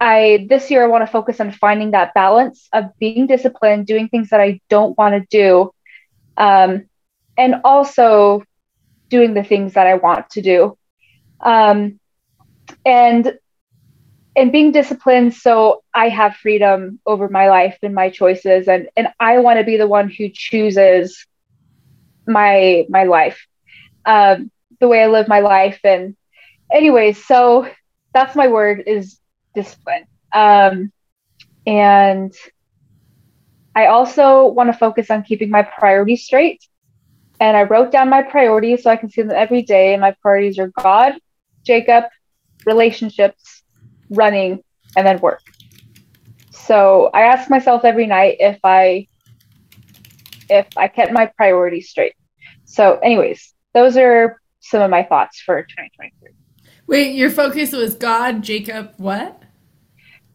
I 0.00 0.46
this 0.48 0.70
year 0.70 0.82
I 0.82 0.88
want 0.88 1.06
to 1.06 1.12
focus 1.12 1.40
on 1.40 1.52
finding 1.52 1.92
that 1.92 2.12
balance 2.12 2.68
of 2.72 2.86
being 2.98 3.28
disciplined, 3.28 3.86
doing 3.86 4.08
things 4.08 4.30
that 4.30 4.40
I 4.40 4.60
don't 4.68 4.98
want 4.98 5.14
to 5.14 5.26
do, 5.30 5.72
um, 6.36 6.86
and 7.38 7.56
also 7.64 8.42
doing 9.08 9.34
the 9.34 9.44
things 9.44 9.74
that 9.74 9.86
I 9.86 9.94
want 9.94 10.30
to 10.30 10.42
do. 10.42 10.76
Um, 11.40 12.00
and 12.84 13.38
and 14.34 14.50
being 14.52 14.72
disciplined 14.72 15.34
so 15.34 15.82
i 15.94 16.08
have 16.08 16.34
freedom 16.36 16.98
over 17.06 17.28
my 17.28 17.48
life 17.48 17.78
and 17.82 17.94
my 17.94 18.08
choices 18.08 18.68
and 18.68 18.88
and 18.96 19.08
i 19.20 19.38
want 19.38 19.58
to 19.58 19.64
be 19.64 19.76
the 19.76 19.86
one 19.86 20.08
who 20.08 20.28
chooses 20.32 21.26
my 22.26 22.86
my 22.88 23.04
life 23.04 23.46
um, 24.04 24.50
the 24.80 24.88
way 24.88 25.02
i 25.02 25.06
live 25.06 25.28
my 25.28 25.40
life. 25.40 25.80
And 25.84 26.16
anyways 26.72 27.24
so 27.24 27.68
that's 28.12 28.36
my 28.36 28.48
word 28.48 28.84
is 28.86 29.18
discipline. 29.54 30.04
Um, 30.34 30.92
and 31.66 32.32
i 33.74 33.86
also 33.86 34.46
want 34.46 34.70
to 34.72 34.78
focus 34.78 35.10
on 35.10 35.22
keeping 35.22 35.50
my 35.50 35.62
priorities 35.62 36.24
straight. 36.24 36.66
And 37.40 37.56
i 37.56 37.62
wrote 37.62 37.92
down 37.92 38.10
my 38.10 38.22
priorities 38.22 38.82
so 38.82 38.90
i 38.90 38.96
can 38.96 39.10
see 39.10 39.22
them 39.22 39.36
every 39.36 39.62
day. 39.62 39.92
And 39.92 40.00
my 40.00 40.14
priorities 40.22 40.58
are 40.58 40.68
god 40.68 41.14
jacob 41.64 42.04
relationships, 42.66 43.62
running, 44.10 44.62
and 44.96 45.06
then 45.06 45.20
work. 45.20 45.42
So 46.50 47.10
I 47.12 47.22
ask 47.22 47.50
myself 47.50 47.84
every 47.84 48.06
night 48.06 48.36
if 48.40 48.58
I 48.64 49.08
if 50.48 50.66
I 50.76 50.88
kept 50.88 51.12
my 51.12 51.26
priorities 51.26 51.88
straight. 51.88 52.14
So 52.64 52.98
anyways, 52.98 53.54
those 53.74 53.96
are 53.96 54.40
some 54.60 54.82
of 54.82 54.90
my 54.90 55.02
thoughts 55.02 55.40
for 55.40 55.62
2023. 55.62 56.30
Wait, 56.86 57.14
your 57.14 57.30
focus 57.30 57.72
was 57.72 57.94
God, 57.94 58.42
Jacob, 58.42 58.92
what? 58.96 59.42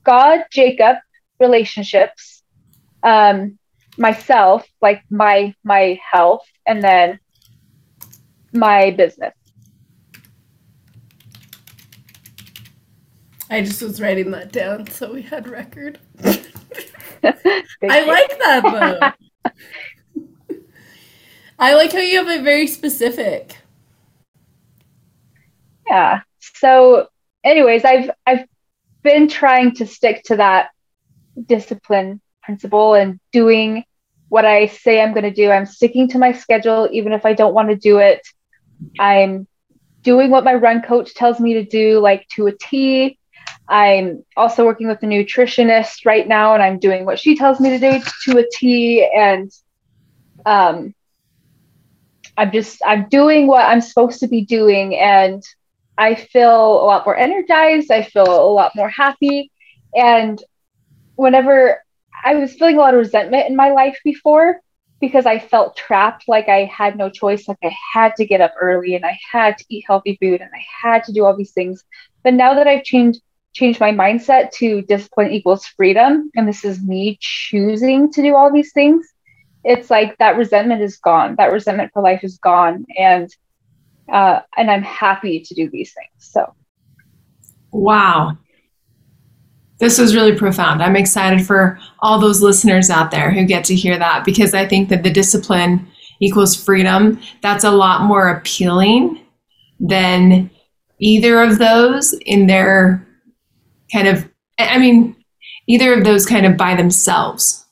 God, 0.03 0.45
Jacob, 0.51 0.97
relationships, 1.39 2.43
um, 3.03 3.59
myself, 3.97 4.67
like 4.81 5.03
my 5.09 5.53
my 5.63 5.99
health, 6.11 6.45
and 6.65 6.83
then 6.83 7.19
my 8.53 8.91
business. 8.91 9.33
I 13.49 13.61
just 13.61 13.81
was 13.81 14.01
writing 14.01 14.31
that 14.31 14.51
down 14.51 14.87
so 14.87 15.13
we 15.13 15.21
had 15.21 15.47
record. 15.47 15.99
I 16.23 16.39
like 17.81 18.39
that 18.39 18.61
though. 18.63 19.51
I 21.59 21.73
like 21.75 21.91
how 21.91 21.99
you 21.99 22.17
have 22.17 22.27
it 22.27 22.43
very 22.43 22.67
specific. 22.67 23.57
yeah 25.89 26.21
so 26.39 27.07
anyways 27.43 27.85
i've 27.85 28.09
i've 28.25 28.45
been 29.03 29.27
trying 29.27 29.73
to 29.73 29.85
stick 29.85 30.23
to 30.23 30.35
that 30.37 30.69
discipline 31.45 32.19
principle 32.43 32.93
and 32.93 33.19
doing 33.31 33.83
what 34.29 34.45
i 34.45 34.67
say 34.67 35.01
i'm 35.01 35.13
going 35.13 35.23
to 35.23 35.31
do 35.31 35.49
i'm 35.51 35.65
sticking 35.65 36.07
to 36.09 36.17
my 36.17 36.31
schedule 36.31 36.87
even 36.91 37.13
if 37.13 37.25
i 37.25 37.33
don't 37.33 37.53
want 37.53 37.69
to 37.69 37.75
do 37.75 37.99
it 37.99 38.21
i'm 38.99 39.47
doing 40.03 40.29
what 40.29 40.43
my 40.43 40.53
run 40.53 40.81
coach 40.81 41.13
tells 41.13 41.39
me 41.39 41.53
to 41.53 41.63
do 41.63 41.99
like 41.99 42.27
to 42.29 42.47
a 42.47 42.51
t 42.57 43.16
i'm 43.69 44.23
also 44.35 44.65
working 44.65 44.87
with 44.87 45.01
a 45.03 45.05
nutritionist 45.05 46.05
right 46.05 46.27
now 46.27 46.53
and 46.53 46.63
i'm 46.63 46.79
doing 46.79 47.05
what 47.05 47.19
she 47.19 47.35
tells 47.35 47.59
me 47.59 47.69
to 47.69 47.79
do 47.79 48.01
to 48.23 48.37
a 48.39 48.45
t 48.51 49.09
and 49.15 49.51
um 50.45 50.93
i'm 52.37 52.51
just 52.51 52.81
i'm 52.85 53.07
doing 53.09 53.47
what 53.47 53.65
i'm 53.65 53.81
supposed 53.81 54.19
to 54.19 54.27
be 54.27 54.43
doing 54.45 54.95
and 54.95 55.43
I 55.97 56.15
feel 56.15 56.51
a 56.51 56.85
lot 56.85 57.05
more 57.05 57.17
energized. 57.17 57.91
I 57.91 58.03
feel 58.03 58.29
a 58.29 58.53
lot 58.53 58.75
more 58.75 58.89
happy. 58.89 59.51
And 59.95 60.41
whenever 61.15 61.83
I 62.23 62.35
was 62.35 62.53
feeling 62.53 62.77
a 62.77 62.79
lot 62.79 62.93
of 62.93 62.99
resentment 62.99 63.49
in 63.49 63.55
my 63.55 63.71
life 63.71 63.97
before 64.03 64.61
because 64.99 65.25
I 65.25 65.39
felt 65.39 65.75
trapped, 65.75 66.25
like 66.27 66.49
I 66.49 66.65
had 66.65 66.97
no 66.97 67.09
choice, 67.09 67.47
like 67.47 67.57
I 67.63 67.75
had 67.93 68.15
to 68.17 68.25
get 68.25 68.41
up 68.41 68.53
early 68.59 68.95
and 68.95 69.05
I 69.05 69.17
had 69.31 69.57
to 69.57 69.65
eat 69.69 69.85
healthy 69.87 70.17
food 70.21 70.41
and 70.41 70.49
I 70.53 70.63
had 70.81 71.03
to 71.05 71.13
do 71.13 71.25
all 71.25 71.35
these 71.35 71.53
things. 71.53 71.83
But 72.23 72.33
now 72.33 72.53
that 72.55 72.67
I've 72.67 72.83
changed 72.83 73.21
changed 73.53 73.79
my 73.79 73.91
mindset 73.91 74.51
to 74.51 74.81
discipline 74.83 75.31
equals 75.31 75.65
freedom 75.65 76.29
and 76.35 76.47
this 76.47 76.63
is 76.63 76.81
me 76.81 77.17
choosing 77.19 78.11
to 78.11 78.21
do 78.21 78.35
all 78.35 78.51
these 78.51 78.71
things, 78.73 79.05
it's 79.63 79.89
like 79.89 80.17
that 80.17 80.37
resentment 80.37 80.81
is 80.81 80.97
gone. 80.97 81.35
That 81.37 81.51
resentment 81.51 81.91
for 81.93 82.01
life 82.01 82.23
is 82.23 82.37
gone 82.37 82.85
and 82.97 83.29
uh, 84.11 84.39
and 84.55 84.71
I'm 84.71 84.83
happy 84.83 85.41
to 85.41 85.53
do 85.53 85.69
these 85.69 85.93
things. 85.93 86.31
So 86.31 86.53
Wow. 87.71 88.37
This 89.79 89.99
was 89.99 90.15
really 90.15 90.35
profound. 90.35 90.81
I'm 90.81 90.95
excited 90.95 91.45
for 91.45 91.79
all 91.99 92.19
those 92.19 92.41
listeners 92.41 92.89
out 92.89 93.11
there 93.11 93.31
who 93.31 93.45
get 93.45 93.63
to 93.65 93.75
hear 93.75 93.97
that 93.97 94.25
because 94.25 94.53
I 94.53 94.65
think 94.65 94.89
that 94.89 95.03
the 95.03 95.11
discipline 95.11 95.87
equals 96.19 96.55
freedom, 96.55 97.19
that's 97.41 97.63
a 97.63 97.71
lot 97.71 98.01
more 98.01 98.29
appealing 98.29 99.21
than 99.79 100.49
either 100.99 101.43
of 101.43 101.59
those 101.59 102.13
in 102.25 102.47
their 102.47 103.06
kind 103.97 104.07
of, 104.07 104.29
I 104.59 104.77
mean, 104.77 105.15
either 105.67 105.93
of 105.93 106.03
those 106.03 106.25
kind 106.25 106.45
of 106.45 106.55
by 106.55 106.75
themselves. 106.75 107.65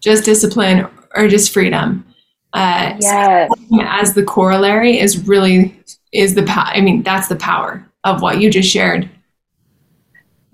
Just 0.00 0.24
discipline 0.24 0.86
or 1.14 1.28
just 1.28 1.52
freedom. 1.52 2.06
Uh, 2.52 2.94
yes, 3.00 3.50
as 3.82 4.14
the 4.14 4.22
corollary 4.22 5.00
is 5.00 5.26
really 5.26 5.76
is 6.12 6.34
the 6.34 6.44
power. 6.44 6.68
I 6.68 6.80
mean, 6.80 7.02
that's 7.02 7.26
the 7.28 7.36
power 7.36 7.84
of 8.04 8.22
what 8.22 8.40
you 8.40 8.50
just 8.50 8.70
shared. 8.70 9.08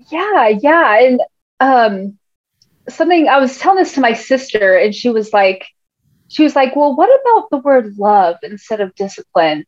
yeah, 0.09 0.47
yeah, 0.47 0.99
and 0.99 1.21
um, 1.59 2.17
something 2.89 3.27
I 3.27 3.37
was 3.39 3.59
telling 3.59 3.77
this 3.77 3.93
to 3.93 4.01
my 4.01 4.13
sister, 4.13 4.77
and 4.77 4.95
she 4.95 5.09
was 5.09 5.31
like, 5.33 5.67
she 6.29 6.43
was 6.43 6.55
like, 6.55 6.75
well, 6.75 6.95
what 6.95 7.09
about 7.21 7.49
the 7.51 7.57
word 7.57 7.97
love 7.97 8.37
instead 8.41 8.79
of 8.79 8.95
discipline? 8.95 9.65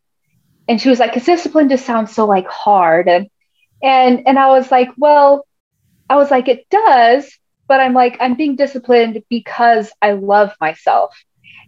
And 0.68 0.82
she 0.82 0.90
was 0.90 1.00
like, 1.00 1.12
because 1.12 1.26
discipline 1.26 1.70
just 1.70 1.86
sounds 1.86 2.16
so 2.16 2.26
like 2.26 2.48
hard, 2.48 3.08
and 3.10 3.28
and 3.84 4.26
and 4.26 4.40
I 4.40 4.48
was 4.48 4.72
like, 4.72 4.90
well, 4.98 5.46
I 6.10 6.16
was 6.16 6.32
like, 6.32 6.48
it 6.48 6.68
does, 6.70 7.32
but 7.68 7.80
I'm 7.80 7.94
like, 7.94 8.18
I'm 8.20 8.36
being 8.36 8.56
disciplined 8.56 9.22
because 9.30 9.92
I 10.02 10.14
love 10.14 10.54
myself. 10.60 11.16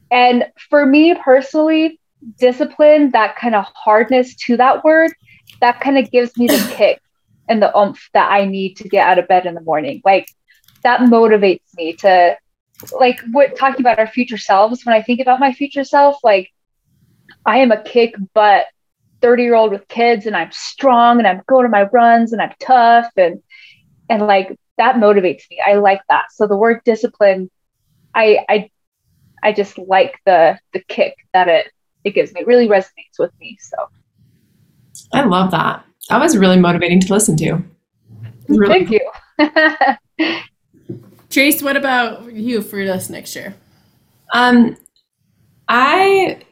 And 0.10 0.46
for 0.70 0.86
me 0.86 1.14
personally, 1.16 2.00
discipline, 2.40 3.12
that 3.12 3.36
kind 3.36 3.54
of 3.54 3.66
hardness 3.74 4.36
to 4.36 4.58
that 4.58 4.84
word, 4.84 5.12
that 5.62 5.82
kind 5.82 5.98
of 5.98 6.10
gives 6.10 6.36
me 6.38 6.48
the 6.48 6.74
kick 6.76 7.02
and 7.48 7.62
the 7.62 7.78
oomph 7.78 8.10
that 8.14 8.32
I 8.32 8.46
need 8.46 8.76
to 8.78 8.90
get 8.90 9.08
out 9.08 9.20
of 9.20 9.28
bed 9.28 9.46
in 9.46 9.54
the 9.54 9.62
morning. 9.62 10.02
Like 10.06 10.28
that 10.84 11.02
motivates 11.02 11.76
me 11.76 11.94
to 11.98 12.38
like 13.00 13.20
what 13.32 13.58
talking 13.58 13.82
about 13.82 14.00
our 14.00 14.08
future 14.08 14.38
selves. 14.38 14.86
When 14.86 14.96
I 14.96 15.02
think 15.02 15.20
about 15.20 15.40
my 15.40 15.54
future 15.54 15.84
self, 15.84 16.18
like 16.24 16.52
I 17.46 17.60
am 17.60 17.72
a 17.72 17.82
kick 17.82 18.16
butt 18.34 18.66
30 19.26 19.42
year 19.42 19.56
old 19.56 19.72
with 19.72 19.88
kids 19.88 20.28
and 20.28 20.38
I'm 20.38 20.52
strong 20.52 21.18
and 21.18 21.26
I'm 21.28 21.42
going 21.48 21.66
to 21.66 21.70
my 21.70 21.90
runs 21.92 22.32
and 22.32 22.40
I'm 22.40 22.54
tough 22.60 23.10
and 23.18 23.42
and 24.08 24.22
like 24.22 24.56
that 24.78 24.98
motivates 24.98 25.50
me. 25.50 25.60
I 25.66 25.74
like 25.78 26.02
that. 26.10 26.26
So 26.32 26.46
the 26.46 26.56
word 26.56 26.82
discipline, 26.86 27.50
I 28.14 28.46
I 28.48 28.70
I 29.42 29.52
just 29.52 29.80
like 29.80 30.20
the 30.28 30.60
the 30.74 30.84
kick 30.88 31.16
that 31.34 31.48
it 31.48 31.72
it 32.04 32.14
gives 32.14 32.36
me. 32.36 32.42
It 32.42 32.48
really 32.48 32.68
resonates 32.68 33.18
with 33.18 33.32
me. 33.40 33.58
So 33.60 33.90
I 35.12 35.24
love 35.24 35.50
that. 35.50 35.84
That 36.10 36.20
was 36.20 36.38
really 36.38 36.60
motivating 36.60 37.00
to 37.00 37.12
listen 37.12 37.36
to. 37.38 37.64
Really 38.48 38.86
thank 38.86 38.92
you. 38.92 40.38
Trace, 41.32 41.64
what 41.64 41.76
about 41.76 42.32
you 42.32 42.62
for 42.62 42.80
us 42.80 43.10
next 43.10 43.36
year? 43.36 43.56
Um, 44.32 44.78
I, 45.68 46.44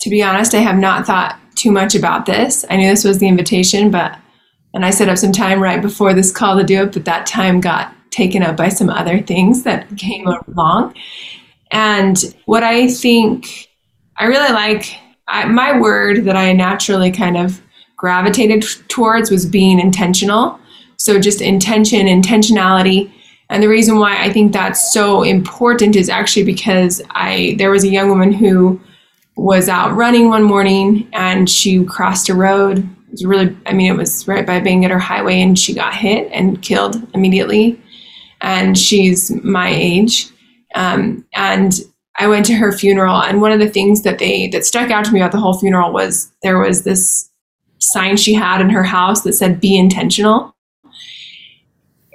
to 0.00 0.10
be 0.10 0.22
honest, 0.22 0.54
I 0.54 0.58
have 0.58 0.78
not 0.78 1.06
thought 1.06 1.38
too 1.54 1.70
much 1.72 1.94
about 1.94 2.26
this. 2.26 2.64
I 2.70 2.76
knew 2.76 2.88
this 2.88 3.04
was 3.04 3.18
the 3.18 3.28
invitation, 3.28 3.90
but 3.90 4.16
and 4.74 4.84
I 4.84 4.90
set 4.90 5.08
up 5.08 5.18
some 5.18 5.32
time 5.32 5.60
right 5.60 5.80
before 5.80 6.14
this 6.14 6.30
call 6.30 6.56
to 6.58 6.64
do 6.64 6.82
it, 6.82 6.92
but 6.92 7.04
that 7.06 7.26
time 7.26 7.60
got 7.60 7.92
taken 8.10 8.42
up 8.42 8.56
by 8.56 8.68
some 8.68 8.90
other 8.90 9.20
things 9.20 9.62
that 9.64 9.88
came 9.96 10.26
along. 10.26 10.94
And 11.70 12.34
what 12.46 12.62
I 12.62 12.88
think 12.88 13.68
I 14.16 14.24
really 14.26 14.52
like, 14.52 14.94
I, 15.26 15.46
my 15.46 15.78
word 15.78 16.24
that 16.24 16.36
I 16.36 16.52
naturally 16.52 17.10
kind 17.10 17.36
of 17.36 17.60
gravitated 17.96 18.64
towards 18.88 19.30
was 19.30 19.44
being 19.44 19.80
intentional. 19.80 20.58
So 20.96 21.20
just 21.20 21.40
intention, 21.40 22.06
intentionality. 22.06 23.12
And 23.50 23.62
the 23.62 23.68
reason 23.68 23.98
why 23.98 24.22
I 24.22 24.32
think 24.32 24.52
that's 24.52 24.92
so 24.92 25.22
important 25.22 25.96
is 25.96 26.08
actually 26.08 26.44
because 26.44 27.02
I 27.10 27.54
there 27.58 27.70
was 27.70 27.84
a 27.84 27.88
young 27.88 28.08
woman 28.08 28.32
who 28.32 28.80
was 29.38 29.68
out 29.68 29.94
running 29.94 30.28
one 30.28 30.42
morning 30.42 31.08
and 31.12 31.48
she 31.48 31.84
crossed 31.84 32.28
a 32.28 32.34
road. 32.34 32.78
It 32.78 33.12
was 33.12 33.24
really 33.24 33.56
I 33.66 33.72
mean 33.72 33.92
it 33.92 33.96
was 33.96 34.26
right 34.26 34.44
by 34.44 34.60
Bangerter 34.60 35.00
Highway 35.00 35.40
and 35.40 35.58
she 35.58 35.74
got 35.74 35.94
hit 35.94 36.28
and 36.32 36.60
killed 36.60 36.96
immediately. 37.14 37.80
And 38.40 38.76
she's 38.76 39.30
my 39.44 39.68
age. 39.68 40.28
Um, 40.74 41.24
and 41.34 41.72
I 42.18 42.26
went 42.26 42.46
to 42.46 42.54
her 42.54 42.72
funeral 42.72 43.22
and 43.22 43.40
one 43.40 43.52
of 43.52 43.60
the 43.60 43.68
things 43.68 44.02
that 44.02 44.18
they 44.18 44.48
that 44.48 44.64
stuck 44.64 44.90
out 44.90 45.04
to 45.04 45.12
me 45.12 45.20
about 45.20 45.32
the 45.32 45.38
whole 45.38 45.58
funeral 45.58 45.92
was 45.92 46.32
there 46.42 46.58
was 46.58 46.82
this 46.82 47.30
sign 47.78 48.16
she 48.16 48.34
had 48.34 48.60
in 48.60 48.70
her 48.70 48.82
house 48.82 49.22
that 49.22 49.34
said 49.34 49.60
be 49.60 49.78
intentional 49.78 50.54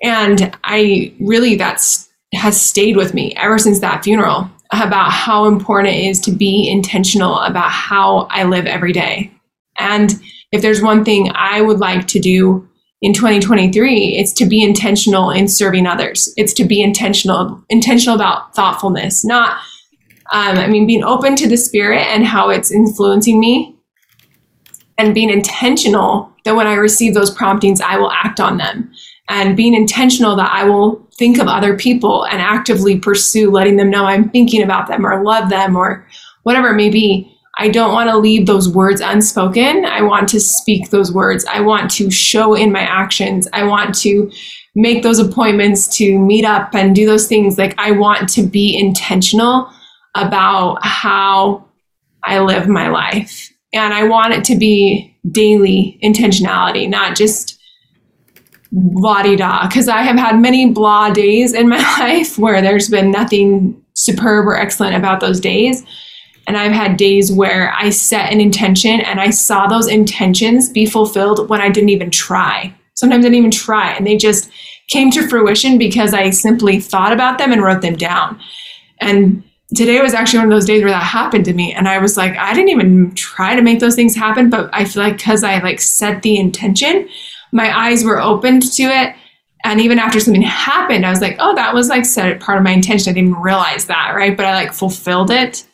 and 0.04 0.56
I 0.66 1.14
really 1.22 1.56
that's 1.56 2.10
has 2.34 2.60
stayed 2.60 2.98
with 2.98 3.14
me 3.14 3.34
ever 3.38 3.58
since 3.58 3.80
that 3.80 4.04
funeral 4.04 4.50
about 4.82 5.12
how 5.12 5.46
important 5.46 5.96
it 5.96 6.06
is 6.06 6.20
to 6.22 6.32
be 6.32 6.70
intentional 6.70 7.40
about 7.40 7.70
how 7.70 8.28
I 8.30 8.44
live 8.44 8.66
every 8.66 8.92
day. 8.92 9.32
And 9.80 10.14
if 10.52 10.62
there's 10.62 10.82
one 10.82 11.04
thing 11.04 11.32
I 11.34 11.62
would 11.62 11.80
like 11.80 12.08
to 12.10 12.20
do 12.20 12.68
in 13.02 13.14
2023, 13.14 14.18
it's 14.18 14.32
to 14.34 14.46
be 14.46 14.64
intentional 14.64 15.30
in 15.30 15.48
serving 15.48 15.86
others. 15.86 16.34
It's 16.38 16.54
to 16.54 16.66
be 16.66 16.82
intentional 16.82 17.64
intentional 17.70 18.16
about 18.16 18.56
thoughtfulness, 18.56 19.26
not 19.26 19.58
um, 20.32 20.58
I 20.58 20.68
mean 20.68 20.88
being 20.88 21.04
open 21.04 21.36
to 21.38 21.48
the 21.48 21.58
spirit 21.58 22.02
and 22.02 22.26
how 22.26 22.50
it's 22.50 22.72
influencing 22.72 23.40
me 23.40 23.76
and 24.98 25.14
being 25.14 25.30
intentional 25.30 26.32
that 26.46 26.56
when 26.56 26.68
I 26.68 26.76
receive 26.76 27.14
those 27.14 27.32
promptings, 27.32 27.82
I 27.82 27.98
will 27.98 28.12
act 28.12 28.40
on 28.40 28.58
them 28.58 28.92
and 29.30 29.58
being 29.58 29.74
intentional 29.74 30.36
that 30.36 30.52
I 30.52 30.66
will 30.66 31.08
think 31.16 31.38
of 31.38 31.48
other 31.48 31.78
people 31.78 32.26
and 32.26 32.42
actively 32.42 33.00
pursue 33.00 33.50
letting 33.52 33.78
them 33.78 33.90
know 33.90 34.06
I'm 34.06 34.30
thinking 34.30 34.64
about 34.64 34.88
them 34.88 35.06
or 35.06 35.24
love 35.24 35.50
them 35.50 35.76
or 35.76 36.06
whatever 36.44 36.70
it 36.70 36.76
may 36.76 36.90
be. 36.90 37.30
I 37.58 37.70
don't 37.70 37.94
want 37.94 38.10
to 38.10 38.18
leave 38.18 38.48
those 38.48 38.68
words 38.68 39.00
unspoken. 39.00 39.86
I 39.86 40.02
want 40.02 40.28
to 40.30 40.40
speak 40.40 40.90
those 40.90 41.14
words. 41.14 41.46
I 41.46 41.62
want 41.62 41.92
to 41.92 42.10
show 42.10 42.56
in 42.56 42.72
my 42.72 42.82
actions. 42.82 43.48
I 43.54 43.64
want 43.64 43.96
to 44.00 44.32
make 44.76 45.04
those 45.04 45.20
appointments 45.20 45.96
to 45.98 46.18
meet 46.18 46.46
up 46.46 46.74
and 46.74 46.96
do 46.96 47.06
those 47.06 47.28
things. 47.28 47.58
Like 47.58 47.76
I 47.78 47.92
want 47.92 48.28
to 48.30 48.44
be 48.44 48.78
intentional 48.78 49.72
about 50.16 50.80
how 50.84 51.66
I 52.24 52.40
live 52.40 52.68
my 52.68 52.88
life. 52.90 53.52
And 53.72 53.94
I 53.94 54.04
want 54.06 54.34
it 54.34 54.44
to 54.46 54.56
be 54.56 55.16
daily 55.32 56.00
intentionality, 56.04 56.90
not 56.90 57.16
just 57.16 57.60
blah 58.74 59.22
da. 59.22 59.68
Because 59.68 59.88
I 59.88 60.02
have 60.02 60.18
had 60.18 60.40
many 60.40 60.72
blah 60.72 61.12
days 61.12 61.54
in 61.54 61.70
my 61.70 61.78
life 62.00 62.38
where 62.38 62.62
there's 62.62 62.90
been 62.90 63.12
nothing 63.12 63.80
superb 63.94 64.48
or 64.48 64.56
excellent 64.56 64.96
about 64.96 65.20
those 65.20 65.40
days. 65.40 65.86
And 66.48 66.58
I've 66.58 66.74
had 66.74 66.98
days 66.98 67.32
where 67.32 67.74
I 67.74 67.90
set 67.90 68.34
an 68.34 68.42
intention 68.42 69.00
and 69.00 69.22
I 69.22 69.30
saw 69.30 69.68
those 69.68 69.88
intentions 69.88 70.70
be 70.70 70.86
fulfilled 70.86 71.50
when 71.50 71.62
I 71.62 71.70
didn't 71.70 71.90
even 71.90 72.12
try. 72.12 72.74
Sometimes 72.96 73.26
I 73.26 73.30
didn't 73.30 73.38
even 73.38 73.52
try 73.52 73.94
and 73.94 74.06
they 74.06 74.18
just 74.18 74.52
came 74.90 75.10
to 75.12 75.28
fruition 75.28 75.78
because 75.78 76.14
I 76.14 76.32
simply 76.32 76.80
thought 76.80 77.14
about 77.14 77.38
them 77.38 77.52
and 77.54 77.64
wrote 77.64 77.82
them 77.82 77.96
down. 77.96 78.40
And 79.00 79.44
today 79.74 80.02
was 80.02 80.14
actually 80.14 80.40
one 80.40 80.48
of 80.50 80.54
those 80.54 80.66
days 80.66 80.84
where 80.84 80.92
that 80.92 81.04
happened 81.04 81.46
to 81.46 81.54
me. 81.54 81.74
And 81.74 81.88
I 81.88 82.00
was 82.00 82.18
like, 82.18 82.36
I 82.38 82.54
didn't 82.54 82.70
even 82.70 83.16
try 83.16 83.56
to 83.56 83.62
make 83.62 83.80
those 83.80 83.96
things 83.96 84.16
happen, 84.16 84.50
but 84.50 84.70
I 84.74 84.84
feel 84.86 85.04
like 85.04 85.18
because 85.18 85.44
I 85.44 85.60
like 85.60 85.80
set 85.80 86.24
the 86.24 86.38
intention, 86.38 87.08
my 87.54 87.76
eyes 87.78 88.04
were 88.04 88.22
opened 88.22 88.64
to 88.74 88.84
it. 88.84 89.16
And 89.64 89.80
even 89.80 89.98
after 89.98 90.20
something 90.20 90.42
happened, 90.42 91.06
I 91.06 91.10
was 91.10 91.22
like, 91.22 91.38
oh, 91.40 91.56
that 91.56 91.74
was 91.74 91.88
like 91.88 92.04
part 92.42 92.58
of 92.58 92.64
my 92.66 92.72
intention. 92.72 93.12
I 93.12 93.14
didn't 93.14 93.42
realize 93.42 93.86
that, 93.86 94.12
right? 94.14 94.36
But 94.36 94.46
I 94.46 94.54
like 94.56 94.74
fulfilled 94.74 95.32
it 95.32 95.66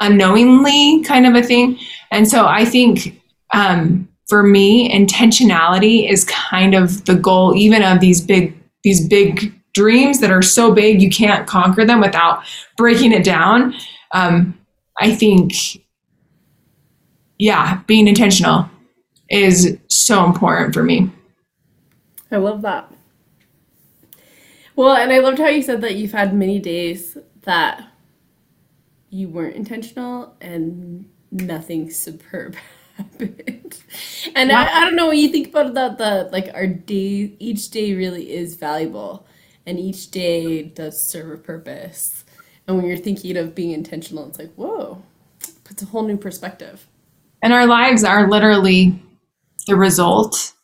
unknowingly 0.00 1.02
kind 1.04 1.26
of 1.26 1.34
a 1.34 1.42
thing. 1.42 1.78
And 2.10 2.28
so 2.28 2.46
I 2.46 2.64
think 2.64 3.20
um, 3.54 4.08
for 4.28 4.42
me, 4.42 4.90
intentionality 4.92 6.10
is 6.10 6.24
kind 6.24 6.74
of 6.74 7.04
the 7.04 7.14
goal, 7.14 7.54
even 7.56 7.82
of 7.82 8.00
these 8.00 8.20
big, 8.20 8.56
these 8.84 9.06
big 9.06 9.54
dreams 9.74 10.20
that 10.20 10.30
are 10.30 10.42
so 10.42 10.72
big 10.72 11.00
you 11.00 11.08
can't 11.08 11.46
conquer 11.46 11.84
them 11.84 12.00
without 12.00 12.42
breaking 12.76 13.12
it 13.12 13.24
down. 13.24 13.74
Um, 14.12 14.58
I 14.98 15.14
think, 15.14 15.54
yeah, 17.38 17.80
being 17.86 18.08
intentional 18.08 18.68
is 19.30 19.78
so 19.88 20.26
important 20.26 20.74
for 20.74 20.82
me. 20.82 21.10
I 22.32 22.38
love 22.38 22.62
that. 22.62 22.92
Well, 24.74 24.96
and 24.96 25.12
I 25.12 25.18
loved 25.18 25.38
how 25.38 25.48
you 25.48 25.62
said 25.62 25.82
that 25.82 25.96
you've 25.96 26.12
had 26.12 26.34
many 26.34 26.58
days 26.58 27.18
that 27.42 27.92
you 29.10 29.28
weren't 29.28 29.54
intentional 29.54 30.34
and 30.40 31.08
nothing 31.30 31.90
superb 31.90 32.56
happened. 32.96 33.82
And 34.34 34.50
I, 34.50 34.78
I 34.78 34.80
don't 34.80 34.96
know 34.96 35.08
when 35.08 35.18
you 35.18 35.28
think 35.28 35.48
about 35.48 35.74
that, 35.74 35.98
the 35.98 36.30
like 36.32 36.50
our 36.54 36.66
day, 36.66 37.36
each 37.38 37.70
day 37.70 37.94
really 37.94 38.32
is 38.32 38.56
valuable, 38.56 39.26
and 39.66 39.78
each 39.78 40.10
day 40.10 40.62
does 40.62 41.00
serve 41.00 41.30
a 41.30 41.36
purpose. 41.36 42.24
And 42.66 42.76
when 42.76 42.86
you're 42.86 42.96
thinking 42.96 43.36
of 43.36 43.54
being 43.54 43.72
intentional, 43.72 44.26
it's 44.28 44.38
like 44.38 44.54
whoa, 44.54 45.02
puts 45.64 45.82
a 45.82 45.86
whole 45.86 46.04
new 46.04 46.16
perspective. 46.16 46.86
And 47.42 47.52
our 47.52 47.66
lives 47.66 48.04
are 48.04 48.28
literally 48.28 49.02
the 49.66 49.76
result 49.76 50.54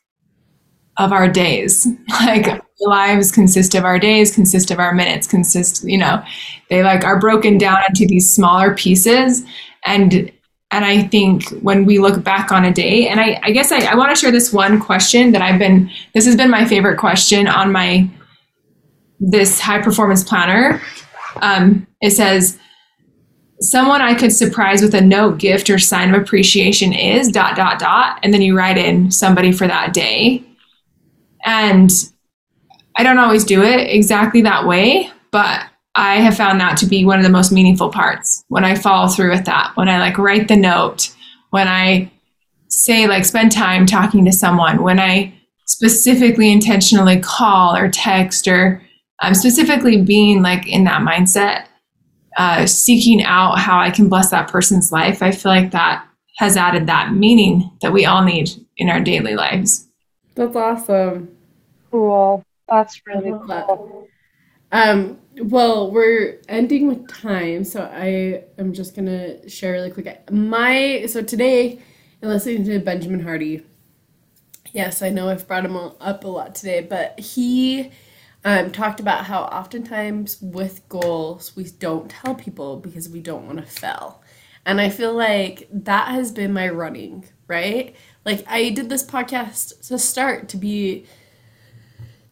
of 0.98 1.12
our 1.12 1.28
days. 1.28 1.86
Like 2.20 2.62
lives 2.80 3.32
consist 3.32 3.74
of 3.74 3.84
our 3.84 3.98
days, 3.98 4.34
consist 4.34 4.70
of 4.70 4.78
our 4.78 4.92
minutes, 4.92 5.26
consist, 5.26 5.84
you 5.84 5.98
know, 5.98 6.22
they 6.68 6.82
like 6.82 7.04
are 7.04 7.18
broken 7.18 7.58
down 7.58 7.78
into 7.88 8.06
these 8.06 8.32
smaller 8.32 8.74
pieces. 8.74 9.44
And 9.84 10.30
and 10.70 10.84
I 10.84 11.02
think 11.04 11.48
when 11.62 11.86
we 11.86 11.98
look 11.98 12.22
back 12.22 12.52
on 12.52 12.64
a 12.64 12.72
day, 12.72 13.08
and 13.08 13.20
I, 13.20 13.40
I 13.42 13.52
guess 13.52 13.72
I, 13.72 13.84
I 13.86 13.94
want 13.94 14.14
to 14.14 14.20
share 14.20 14.30
this 14.30 14.52
one 14.52 14.78
question 14.78 15.32
that 15.32 15.42
I've 15.42 15.58
been 15.58 15.90
this 16.14 16.26
has 16.26 16.36
been 16.36 16.50
my 16.50 16.64
favorite 16.64 16.98
question 16.98 17.46
on 17.46 17.72
my 17.72 18.08
this 19.20 19.60
high 19.60 19.80
performance 19.80 20.22
planner. 20.22 20.80
Um, 21.40 21.86
it 22.00 22.10
says, 22.10 22.58
someone 23.60 24.02
I 24.02 24.14
could 24.14 24.32
surprise 24.32 24.82
with 24.82 24.94
a 24.94 25.00
note, 25.00 25.38
gift, 25.38 25.70
or 25.70 25.78
sign 25.78 26.14
of 26.14 26.20
appreciation 26.20 26.92
is 26.92 27.28
dot 27.28 27.56
dot 27.56 27.78
dot, 27.78 28.20
and 28.22 28.32
then 28.32 28.42
you 28.42 28.56
write 28.56 28.78
in 28.78 29.10
somebody 29.10 29.52
for 29.52 29.66
that 29.66 29.92
day. 29.92 30.44
And 31.48 31.90
I 32.94 33.02
don't 33.02 33.18
always 33.18 33.42
do 33.42 33.62
it 33.62 33.88
exactly 33.88 34.42
that 34.42 34.66
way, 34.66 35.10
but 35.30 35.62
I 35.94 36.16
have 36.16 36.36
found 36.36 36.60
that 36.60 36.76
to 36.78 36.86
be 36.86 37.06
one 37.06 37.18
of 37.18 37.24
the 37.24 37.30
most 37.30 37.50
meaningful 37.50 37.88
parts 37.88 38.44
when 38.48 38.66
I 38.66 38.74
follow 38.74 39.08
through 39.08 39.30
with 39.30 39.46
that. 39.46 39.72
When 39.74 39.88
I 39.88 39.98
like 39.98 40.18
write 40.18 40.48
the 40.48 40.56
note, 40.56 41.10
when 41.48 41.66
I 41.66 42.12
say 42.68 43.06
like 43.06 43.24
spend 43.24 43.50
time 43.50 43.86
talking 43.86 44.26
to 44.26 44.32
someone, 44.32 44.82
when 44.82 45.00
I 45.00 45.32
specifically 45.64 46.52
intentionally 46.52 47.18
call 47.18 47.74
or 47.74 47.88
text 47.88 48.46
or 48.46 48.82
um, 49.22 49.32
specifically 49.32 50.02
being 50.02 50.42
like 50.42 50.68
in 50.68 50.84
that 50.84 51.00
mindset, 51.00 51.64
uh, 52.36 52.66
seeking 52.66 53.22
out 53.22 53.58
how 53.58 53.80
I 53.80 53.90
can 53.90 54.10
bless 54.10 54.30
that 54.32 54.48
person's 54.48 54.92
life. 54.92 55.22
I 55.22 55.30
feel 55.30 55.50
like 55.50 55.70
that 55.70 56.06
has 56.36 56.58
added 56.58 56.86
that 56.88 57.14
meaning 57.14 57.70
that 57.80 57.94
we 57.94 58.04
all 58.04 58.22
need 58.22 58.50
in 58.76 58.90
our 58.90 59.00
daily 59.00 59.34
lives. 59.34 59.88
That's 60.34 60.54
awesome. 60.54 61.37
Cool. 61.90 62.44
That's 62.68 63.00
really 63.06 63.30
cool. 63.30 64.08
Um, 64.70 65.18
well, 65.36 65.90
we're 65.90 66.40
ending 66.48 66.88
with 66.88 67.08
time, 67.08 67.64
so 67.64 67.82
I 67.82 68.44
am 68.60 68.72
just 68.72 68.94
gonna 68.94 69.48
share 69.48 69.72
really 69.72 69.90
quick. 69.90 70.30
My 70.30 71.06
so 71.06 71.22
today, 71.22 71.80
in 72.20 72.28
listening 72.28 72.64
to 72.64 72.78
Benjamin 72.78 73.20
Hardy, 73.20 73.64
yes, 74.72 75.00
I 75.00 75.08
know 75.08 75.30
I've 75.30 75.48
brought 75.48 75.64
him 75.64 75.76
up 75.76 76.24
a 76.24 76.28
lot 76.28 76.54
today, 76.54 76.82
but 76.82 77.18
he 77.18 77.90
um, 78.44 78.70
talked 78.70 79.00
about 79.00 79.24
how 79.24 79.42
oftentimes 79.44 80.38
with 80.42 80.86
goals 80.88 81.56
we 81.56 81.64
don't 81.64 82.10
tell 82.10 82.34
people 82.34 82.76
because 82.76 83.08
we 83.08 83.20
don't 83.20 83.46
want 83.46 83.58
to 83.58 83.64
fail, 83.64 84.22
and 84.66 84.82
I 84.82 84.90
feel 84.90 85.14
like 85.14 85.66
that 85.72 86.08
has 86.08 86.30
been 86.30 86.52
my 86.52 86.68
running 86.68 87.24
right. 87.46 87.96
Like 88.26 88.44
I 88.46 88.68
did 88.68 88.90
this 88.90 89.04
podcast 89.06 89.88
to 89.88 89.98
start 89.98 90.50
to 90.50 90.58
be 90.58 91.06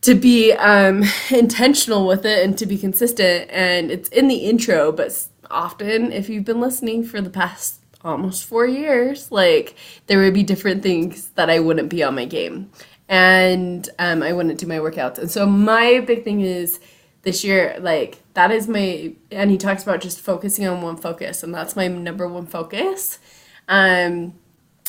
to 0.06 0.14
be 0.14 0.52
um, 0.52 1.02
intentional 1.30 2.06
with 2.06 2.24
it 2.24 2.44
and 2.44 2.56
to 2.58 2.64
be 2.64 2.78
consistent. 2.78 3.50
And 3.50 3.90
it's 3.90 4.08
in 4.10 4.28
the 4.28 4.36
intro, 4.36 4.92
but 4.92 5.26
often, 5.50 6.12
if 6.12 6.28
you've 6.28 6.44
been 6.44 6.60
listening 6.60 7.02
for 7.02 7.20
the 7.20 7.28
past 7.28 7.80
almost 8.04 8.44
four 8.44 8.66
years, 8.66 9.32
like 9.32 9.74
there 10.06 10.20
would 10.20 10.32
be 10.32 10.44
different 10.44 10.84
things 10.84 11.30
that 11.30 11.50
I 11.50 11.58
wouldn't 11.58 11.88
be 11.88 12.04
on 12.04 12.14
my 12.14 12.24
game 12.24 12.70
and 13.08 13.88
um, 13.98 14.22
I 14.22 14.32
wouldn't 14.32 14.60
do 14.60 14.66
my 14.68 14.78
workouts. 14.78 15.18
And 15.18 15.28
so, 15.30 15.44
my 15.44 15.98
big 16.06 16.22
thing 16.22 16.40
is 16.40 16.78
this 17.22 17.42
year, 17.42 17.76
like, 17.80 18.22
that 18.34 18.52
is 18.52 18.68
my, 18.68 19.12
and 19.32 19.50
he 19.50 19.58
talks 19.58 19.82
about 19.82 20.00
just 20.00 20.20
focusing 20.20 20.68
on 20.68 20.82
one 20.82 20.96
focus, 20.96 21.42
and 21.42 21.52
that's 21.52 21.74
my 21.74 21.88
number 21.88 22.28
one 22.28 22.46
focus. 22.46 23.18
Um, 23.66 24.34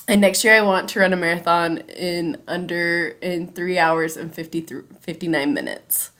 and 0.08 0.22
next 0.22 0.43
year 0.43 0.56
I 0.56 0.62
want 0.62 0.89
to 0.89 1.00
run 1.00 1.13
a 1.13 1.17
marathon 1.17 1.80
in 1.80 2.38
under 2.48 3.10
in 3.22 3.48
3 3.48 3.78
hours 3.78 4.17
and 4.17 4.34
50 4.34 4.65
59 5.02 5.54
minutes. 5.54 6.12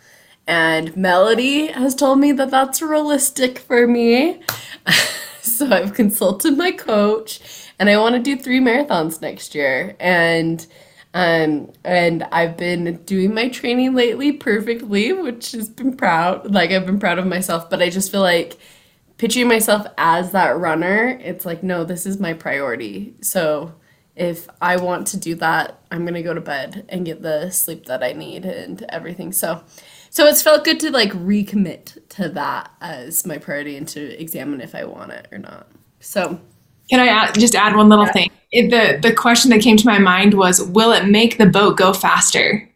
And 0.46 0.96
Melody 0.96 1.68
has 1.68 1.96
told 1.96 2.20
me 2.20 2.32
that 2.34 2.52
that's 2.52 2.82
realistic 2.82 3.60
for 3.60 3.88
me. 3.88 4.42
so 5.42 5.68
I've 5.72 5.94
consulted 5.94 6.58
my 6.58 6.72
coach 6.72 7.42
and 7.80 7.90
I 7.90 7.98
want 7.98 8.16
to 8.16 8.22
do 8.22 8.42
3 8.42 8.60
marathons 8.60 9.22
next 9.22 9.56
year 9.56 9.96
and 10.00 10.66
um 11.14 11.72
and 11.86 12.24
I've 12.32 12.58
been 12.58 12.98
doing 13.06 13.34
my 13.34 13.50
training 13.50 13.96
lately 13.96 14.34
perfectly, 14.34 15.14
which 15.14 15.54
has 15.54 15.70
been 15.70 15.96
proud. 15.96 16.54
Like 16.54 16.72
I've 16.72 16.86
been 16.86 17.00
proud 17.00 17.20
of 17.20 17.26
myself, 17.28 17.70
but 17.70 17.82
I 17.82 17.90
just 17.90 18.12
feel 18.12 18.22
like 18.22 18.58
picturing 19.18 19.48
myself 19.48 19.88
as 19.98 20.32
that 20.32 20.58
runner, 20.58 21.20
it's 21.22 21.46
like, 21.46 21.64
no, 21.64 21.84
this 21.84 22.06
is 22.06 22.20
my 22.20 22.34
priority. 22.34 23.16
So 23.22 23.74
if 24.18 24.48
I 24.62 24.78
want 24.78 25.08
to 25.08 25.18
do 25.18 25.36
that, 25.36 25.80
I'm 25.92 26.06
gonna 26.06 26.24
go 26.24 26.34
to 26.34 26.42
bed 26.42 26.86
and 26.90 27.06
get 27.06 27.22
the 27.22 27.50
sleep 27.52 27.86
that 27.86 28.04
I 28.04 28.14
need 28.14 28.46
and 28.46 28.84
everything. 28.90 29.32
So, 29.32 29.64
so 30.10 30.26
it's 30.26 30.42
felt 30.42 30.66
good 30.66 30.80
to 30.82 30.92
like 30.92 31.12
recommit 31.12 31.98
to 32.10 32.30
that 32.30 32.72
as 32.82 33.26
my 33.26 33.38
priority 33.38 33.78
and 33.78 33.88
to 33.90 34.22
examine 34.22 34.60
if 34.60 34.74
I 34.74 34.86
want 34.86 35.12
it 35.12 35.28
or 35.32 35.38
not. 35.38 35.68
So, 36.00 36.40
can 36.90 37.00
I 37.00 37.08
add, 37.08 37.36
just 37.36 37.56
add 37.56 37.76
one 37.76 37.90
little 37.90 38.06
yeah. 38.06 38.12
thing? 38.12 38.32
It, 38.52 38.70
the 38.70 39.08
the 39.08 39.16
question 39.16 39.52
that 39.52 39.62
came 39.62 39.78
to 39.78 39.86
my 39.86 40.00
mind 40.00 40.34
was, 40.34 40.62
will 40.64 40.92
it 40.92 41.06
make 41.08 41.38
the 41.38 41.46
boat 41.46 41.78
go 41.78 41.94
faster? 41.94 42.68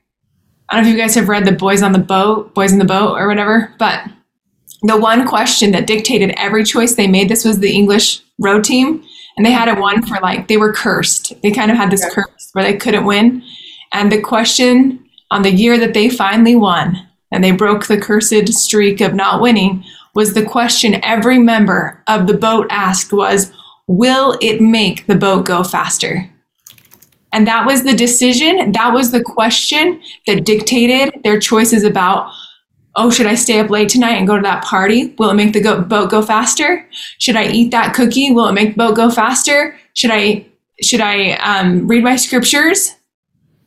I 0.70 0.76
don't 0.76 0.84
know 0.84 0.90
if 0.90 0.96
you 0.96 1.02
guys 1.02 1.16
have 1.16 1.28
read 1.28 1.46
the 1.46 1.52
Boys 1.52 1.82
on 1.82 1.92
the 1.92 2.00
Boat, 2.00 2.54
Boys 2.54 2.72
in 2.72 2.80
the 2.80 2.86
Boat, 2.86 3.18
or 3.18 3.28
whatever, 3.28 3.74
but 3.78 4.04
the 4.84 4.98
one 4.98 5.28
question 5.28 5.72
that 5.72 5.86
dictated 5.86 6.34
every 6.38 6.64
choice 6.64 6.96
they 6.96 7.08
made, 7.08 7.30
this 7.30 7.44
was 7.44 7.60
the 7.60 7.74
English 7.74 8.22
row 8.40 8.62
team, 8.62 9.04
and 9.38 9.46
they 9.46 9.52
had 9.52 9.68
it 9.68 9.80
one 9.80 10.06
for 10.06 10.20
like, 10.22 10.48
they 10.48 10.58
were 10.58 10.74
cursed. 10.74 11.34
They 11.42 11.52
kind 11.52 11.72
of 11.72 11.78
had 11.78 11.92
this 11.92 12.06
curse 12.14 12.50
where 12.54 12.64
they 12.64 12.78
couldn't 12.78 13.06
win. 13.06 13.44
And 13.94 14.12
the 14.12 14.22
question 14.22 15.06
on 15.32 15.42
the 15.42 15.52
year 15.52 15.78
that 15.80 15.94
they 15.94 16.10
finally 16.10 16.56
won 16.56 17.08
and 17.32 17.44
they 17.44 17.52
broke 17.52 17.88
the 17.88 18.00
cursed 18.00 18.54
streak 18.54 19.02
of 19.02 19.14
not 19.14 19.42
winning 19.42 19.84
was 20.14 20.34
the 20.34 20.46
question 20.46 21.04
every 21.04 21.40
member 21.40 22.04
of 22.08 22.28
the 22.28 22.38
boat 22.38 22.68
asked 22.70 23.14
was, 23.14 23.52
will 23.88 24.38
it 24.42 24.62
make 24.62 25.08
the 25.08 25.16
boat 25.16 25.46
go 25.46 25.64
faster? 25.64 26.30
And 27.34 27.48
that 27.48 27.66
was 27.66 27.84
the 27.84 27.96
decision, 27.96 28.74
that 28.74 28.94
was 28.94 29.12
the 29.12 29.24
question 29.24 30.02
that 30.28 30.44
dictated 30.44 31.24
their 31.24 31.40
choices 31.40 31.86
about 31.86 32.30
oh, 32.96 33.10
should 33.10 33.26
I 33.26 33.36
stay 33.36 33.60
up 33.60 33.70
late 33.70 33.90
tonight 33.90 34.16
and 34.16 34.28
go 34.28 34.36
to 34.36 34.42
that 34.42 34.64
party? 34.64 35.16
Will 35.18 35.30
it 35.30 35.36
make 35.36 35.54
the 35.54 35.62
go- 35.62 35.82
boat 35.82 36.10
go 36.12 36.22
faster? 36.22 36.86
Should 37.20 37.36
I 37.36 37.48
eat 37.48 37.72
that 37.72 37.94
cookie? 37.94 38.32
Will 38.32 38.48
it 38.48 38.54
make 38.54 38.70
the 38.70 38.78
boat 38.78 38.96
go 38.96 39.10
faster? 39.10 39.78
Should 39.94 40.12
I 40.12 40.46
should 40.82 41.02
I 41.02 41.34
um, 41.34 41.88
read 41.88 42.04
my 42.04 42.16
scriptures 42.16 42.96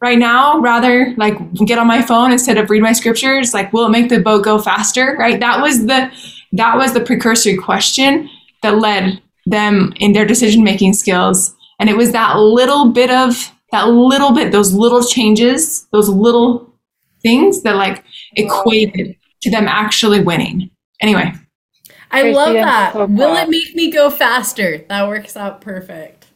right 0.01 0.19
now 0.19 0.59
rather 0.59 1.15
like 1.17 1.37
get 1.67 1.79
on 1.79 1.87
my 1.87 2.03
phone 2.03 2.33
instead 2.33 2.59
of 2.59 2.71
read 2.71 2.83
my 2.83 2.93
scriptures? 2.93 3.55
Like, 3.55 3.73
will 3.73 3.87
it 3.87 3.91
make 3.91 4.09
the 4.09 4.21
boat 4.21 4.45
go 4.45 4.59
faster? 4.59 5.17
Right? 5.19 5.41
That 5.41 5.61
was 5.61 5.87
the 5.87 6.11
that 6.53 6.77
was 6.77 6.93
the 6.93 7.01
precursory 7.01 7.57
question 7.57 8.29
that 8.63 8.79
led 8.79 9.21
them 9.47 9.93
in 9.97 10.13
their 10.13 10.25
decision 10.25 10.65
making 10.65 10.95
skills, 10.95 11.55
and 11.79 11.89
it 11.89 11.97
was 11.97 12.13
that 12.13 12.39
little 12.39 12.91
bit 12.91 13.11
of 13.11 13.53
that 13.73 13.89
little 13.89 14.33
bit, 14.33 14.53
those 14.53 14.73
little 14.73 15.03
changes, 15.03 15.87
those 15.91 16.09
little 16.09 16.74
things 17.25 17.63
that 17.63 17.77
like 17.77 18.05
equated 18.37 19.17
to 19.43 19.51
them 19.51 19.67
actually 19.69 20.21
winning. 20.23 20.71
Anyway, 21.01 21.33
I 22.11 22.21
Tracy, 22.21 22.37
love 22.37 22.55
that. 22.55 22.93
so 22.95 23.07
Will 23.07 23.35
it 23.37 23.49
make 23.51 23.75
me 23.75 23.91
go 23.91 24.11
faster? 24.11 24.79
That 24.89 25.09
works 25.09 25.37
out 25.37 25.61
perfect. 25.61 26.27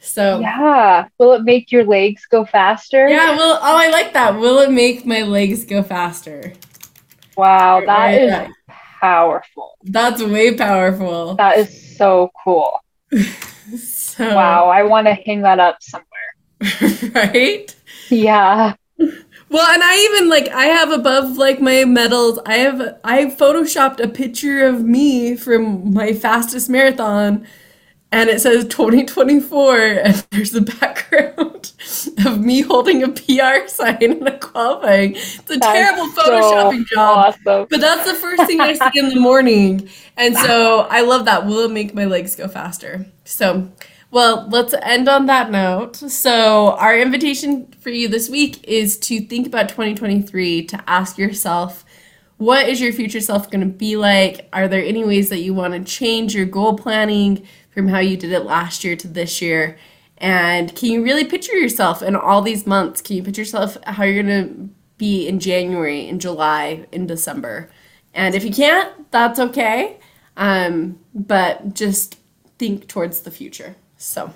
So 0.00 0.40
Yeah. 0.40 1.06
Will 1.18 1.34
it 1.34 1.42
make 1.44 1.70
your 1.70 1.84
legs 1.84 2.26
go 2.26 2.44
faster? 2.44 3.08
Yeah, 3.08 3.36
well, 3.36 3.58
oh, 3.62 3.76
I 3.76 3.88
like 3.90 4.12
that. 4.14 4.38
Will 4.38 4.58
it 4.60 4.70
make 4.70 5.04
my 5.06 5.22
legs 5.22 5.64
go 5.64 5.82
faster? 5.82 6.54
Wow, 7.36 7.82
that 7.86 8.14
Right, 8.14 8.22
is 8.22 8.32
right. 8.32 8.50
powerful. 9.00 9.72
That's 9.84 10.22
way 10.22 10.54
powerful. 10.56 11.34
That 11.34 11.58
is 11.58 11.74
so 11.96 12.30
cool. 12.44 12.80
So, 13.76 14.28
Wow, 14.34 14.68
I 14.68 14.82
want 14.82 15.06
to 15.06 15.14
hang 15.14 15.42
that 15.42 15.58
up 15.58 15.78
somewhere. 15.80 16.08
right? 17.14 17.74
Yeah. 18.10 18.74
Well, 19.52 19.70
and 19.70 19.82
I 19.82 19.96
even 20.04 20.30
like 20.30 20.48
I 20.48 20.64
have 20.66 20.90
above 20.90 21.36
like 21.36 21.60
my 21.60 21.84
medals. 21.84 22.38
I 22.46 22.54
have 22.56 22.98
I 23.04 23.26
photoshopped 23.26 24.00
a 24.00 24.08
picture 24.08 24.66
of 24.66 24.82
me 24.82 25.36
from 25.36 25.92
my 25.92 26.14
fastest 26.14 26.70
marathon, 26.70 27.46
and 28.10 28.30
it 28.30 28.40
says 28.40 28.66
2024, 28.68 29.76
and 29.78 30.14
there's 30.30 30.52
the 30.52 30.62
background 30.62 31.72
of 32.26 32.40
me 32.40 32.62
holding 32.62 33.02
a 33.02 33.08
PR 33.08 33.68
sign 33.68 33.98
and 34.02 34.26
a 34.26 34.38
qualifying. 34.38 35.16
It's 35.16 35.50
a 35.50 35.58
That's 35.58 35.66
terrible 35.66 36.08
so 36.12 36.22
photoshopping 36.22 36.86
job. 36.86 37.34
Awesome. 37.46 37.66
But 37.70 37.80
that's 37.80 38.10
the 38.10 38.16
first 38.16 38.46
thing 38.46 38.60
I 38.60 38.72
see 38.72 38.98
in 38.98 39.10
the 39.10 39.20
morning. 39.20 39.90
And 40.16 40.34
so 40.36 40.86
I 40.90 41.02
love 41.02 41.26
that. 41.26 41.46
Will 41.46 41.60
it 41.66 41.70
make 41.72 41.94
my 41.94 42.06
legs 42.06 42.36
go 42.36 42.48
faster? 42.48 43.06
So, 43.24 43.70
well, 44.12 44.46
let's 44.50 44.74
end 44.82 45.08
on 45.08 45.24
that 45.26 45.50
note. 45.50 45.96
So, 45.96 46.72
our 46.72 46.96
invitation 46.98 47.72
for 47.80 47.88
you 47.88 48.08
this 48.08 48.28
week 48.28 48.62
is 48.62 48.98
to 49.00 49.22
think 49.22 49.46
about 49.46 49.70
2023, 49.70 50.66
to 50.66 50.84
ask 50.86 51.16
yourself, 51.16 51.82
what 52.36 52.68
is 52.68 52.78
your 52.78 52.92
future 52.92 53.22
self 53.22 53.50
going 53.50 53.62
to 53.62 53.74
be 53.74 53.96
like? 53.96 54.50
Are 54.52 54.68
there 54.68 54.84
any 54.84 55.02
ways 55.02 55.30
that 55.30 55.38
you 55.38 55.54
want 55.54 55.72
to 55.72 55.90
change 55.90 56.34
your 56.34 56.44
goal 56.44 56.76
planning 56.76 57.46
from 57.70 57.88
how 57.88 58.00
you 58.00 58.18
did 58.18 58.32
it 58.32 58.40
last 58.40 58.84
year 58.84 58.96
to 58.96 59.08
this 59.08 59.40
year? 59.40 59.78
And 60.18 60.76
can 60.76 60.90
you 60.90 61.02
really 61.02 61.24
picture 61.24 61.56
yourself 61.56 62.02
in 62.02 62.14
all 62.14 62.42
these 62.42 62.66
months? 62.66 63.00
Can 63.00 63.16
you 63.16 63.22
picture 63.22 63.40
yourself 63.40 63.78
how 63.84 64.04
you're 64.04 64.22
going 64.22 64.44
to 64.46 64.68
be 64.98 65.26
in 65.26 65.40
January, 65.40 66.06
in 66.06 66.18
July, 66.18 66.86
in 66.92 67.06
December? 67.06 67.70
And 68.12 68.34
if 68.34 68.44
you 68.44 68.52
can't, 68.52 69.10
that's 69.10 69.40
okay. 69.40 69.98
Um, 70.36 70.98
but 71.14 71.72
just 71.72 72.18
think 72.58 72.88
towards 72.88 73.20
the 73.20 73.30
future. 73.30 73.76
So, 74.02 74.34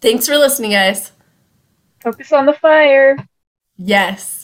thanks 0.00 0.26
for 0.26 0.36
listening, 0.36 0.72
guys. 0.72 1.12
Focus 2.00 2.32
on 2.32 2.44
the 2.44 2.54
fire. 2.54 3.16
Yes. 3.76 4.43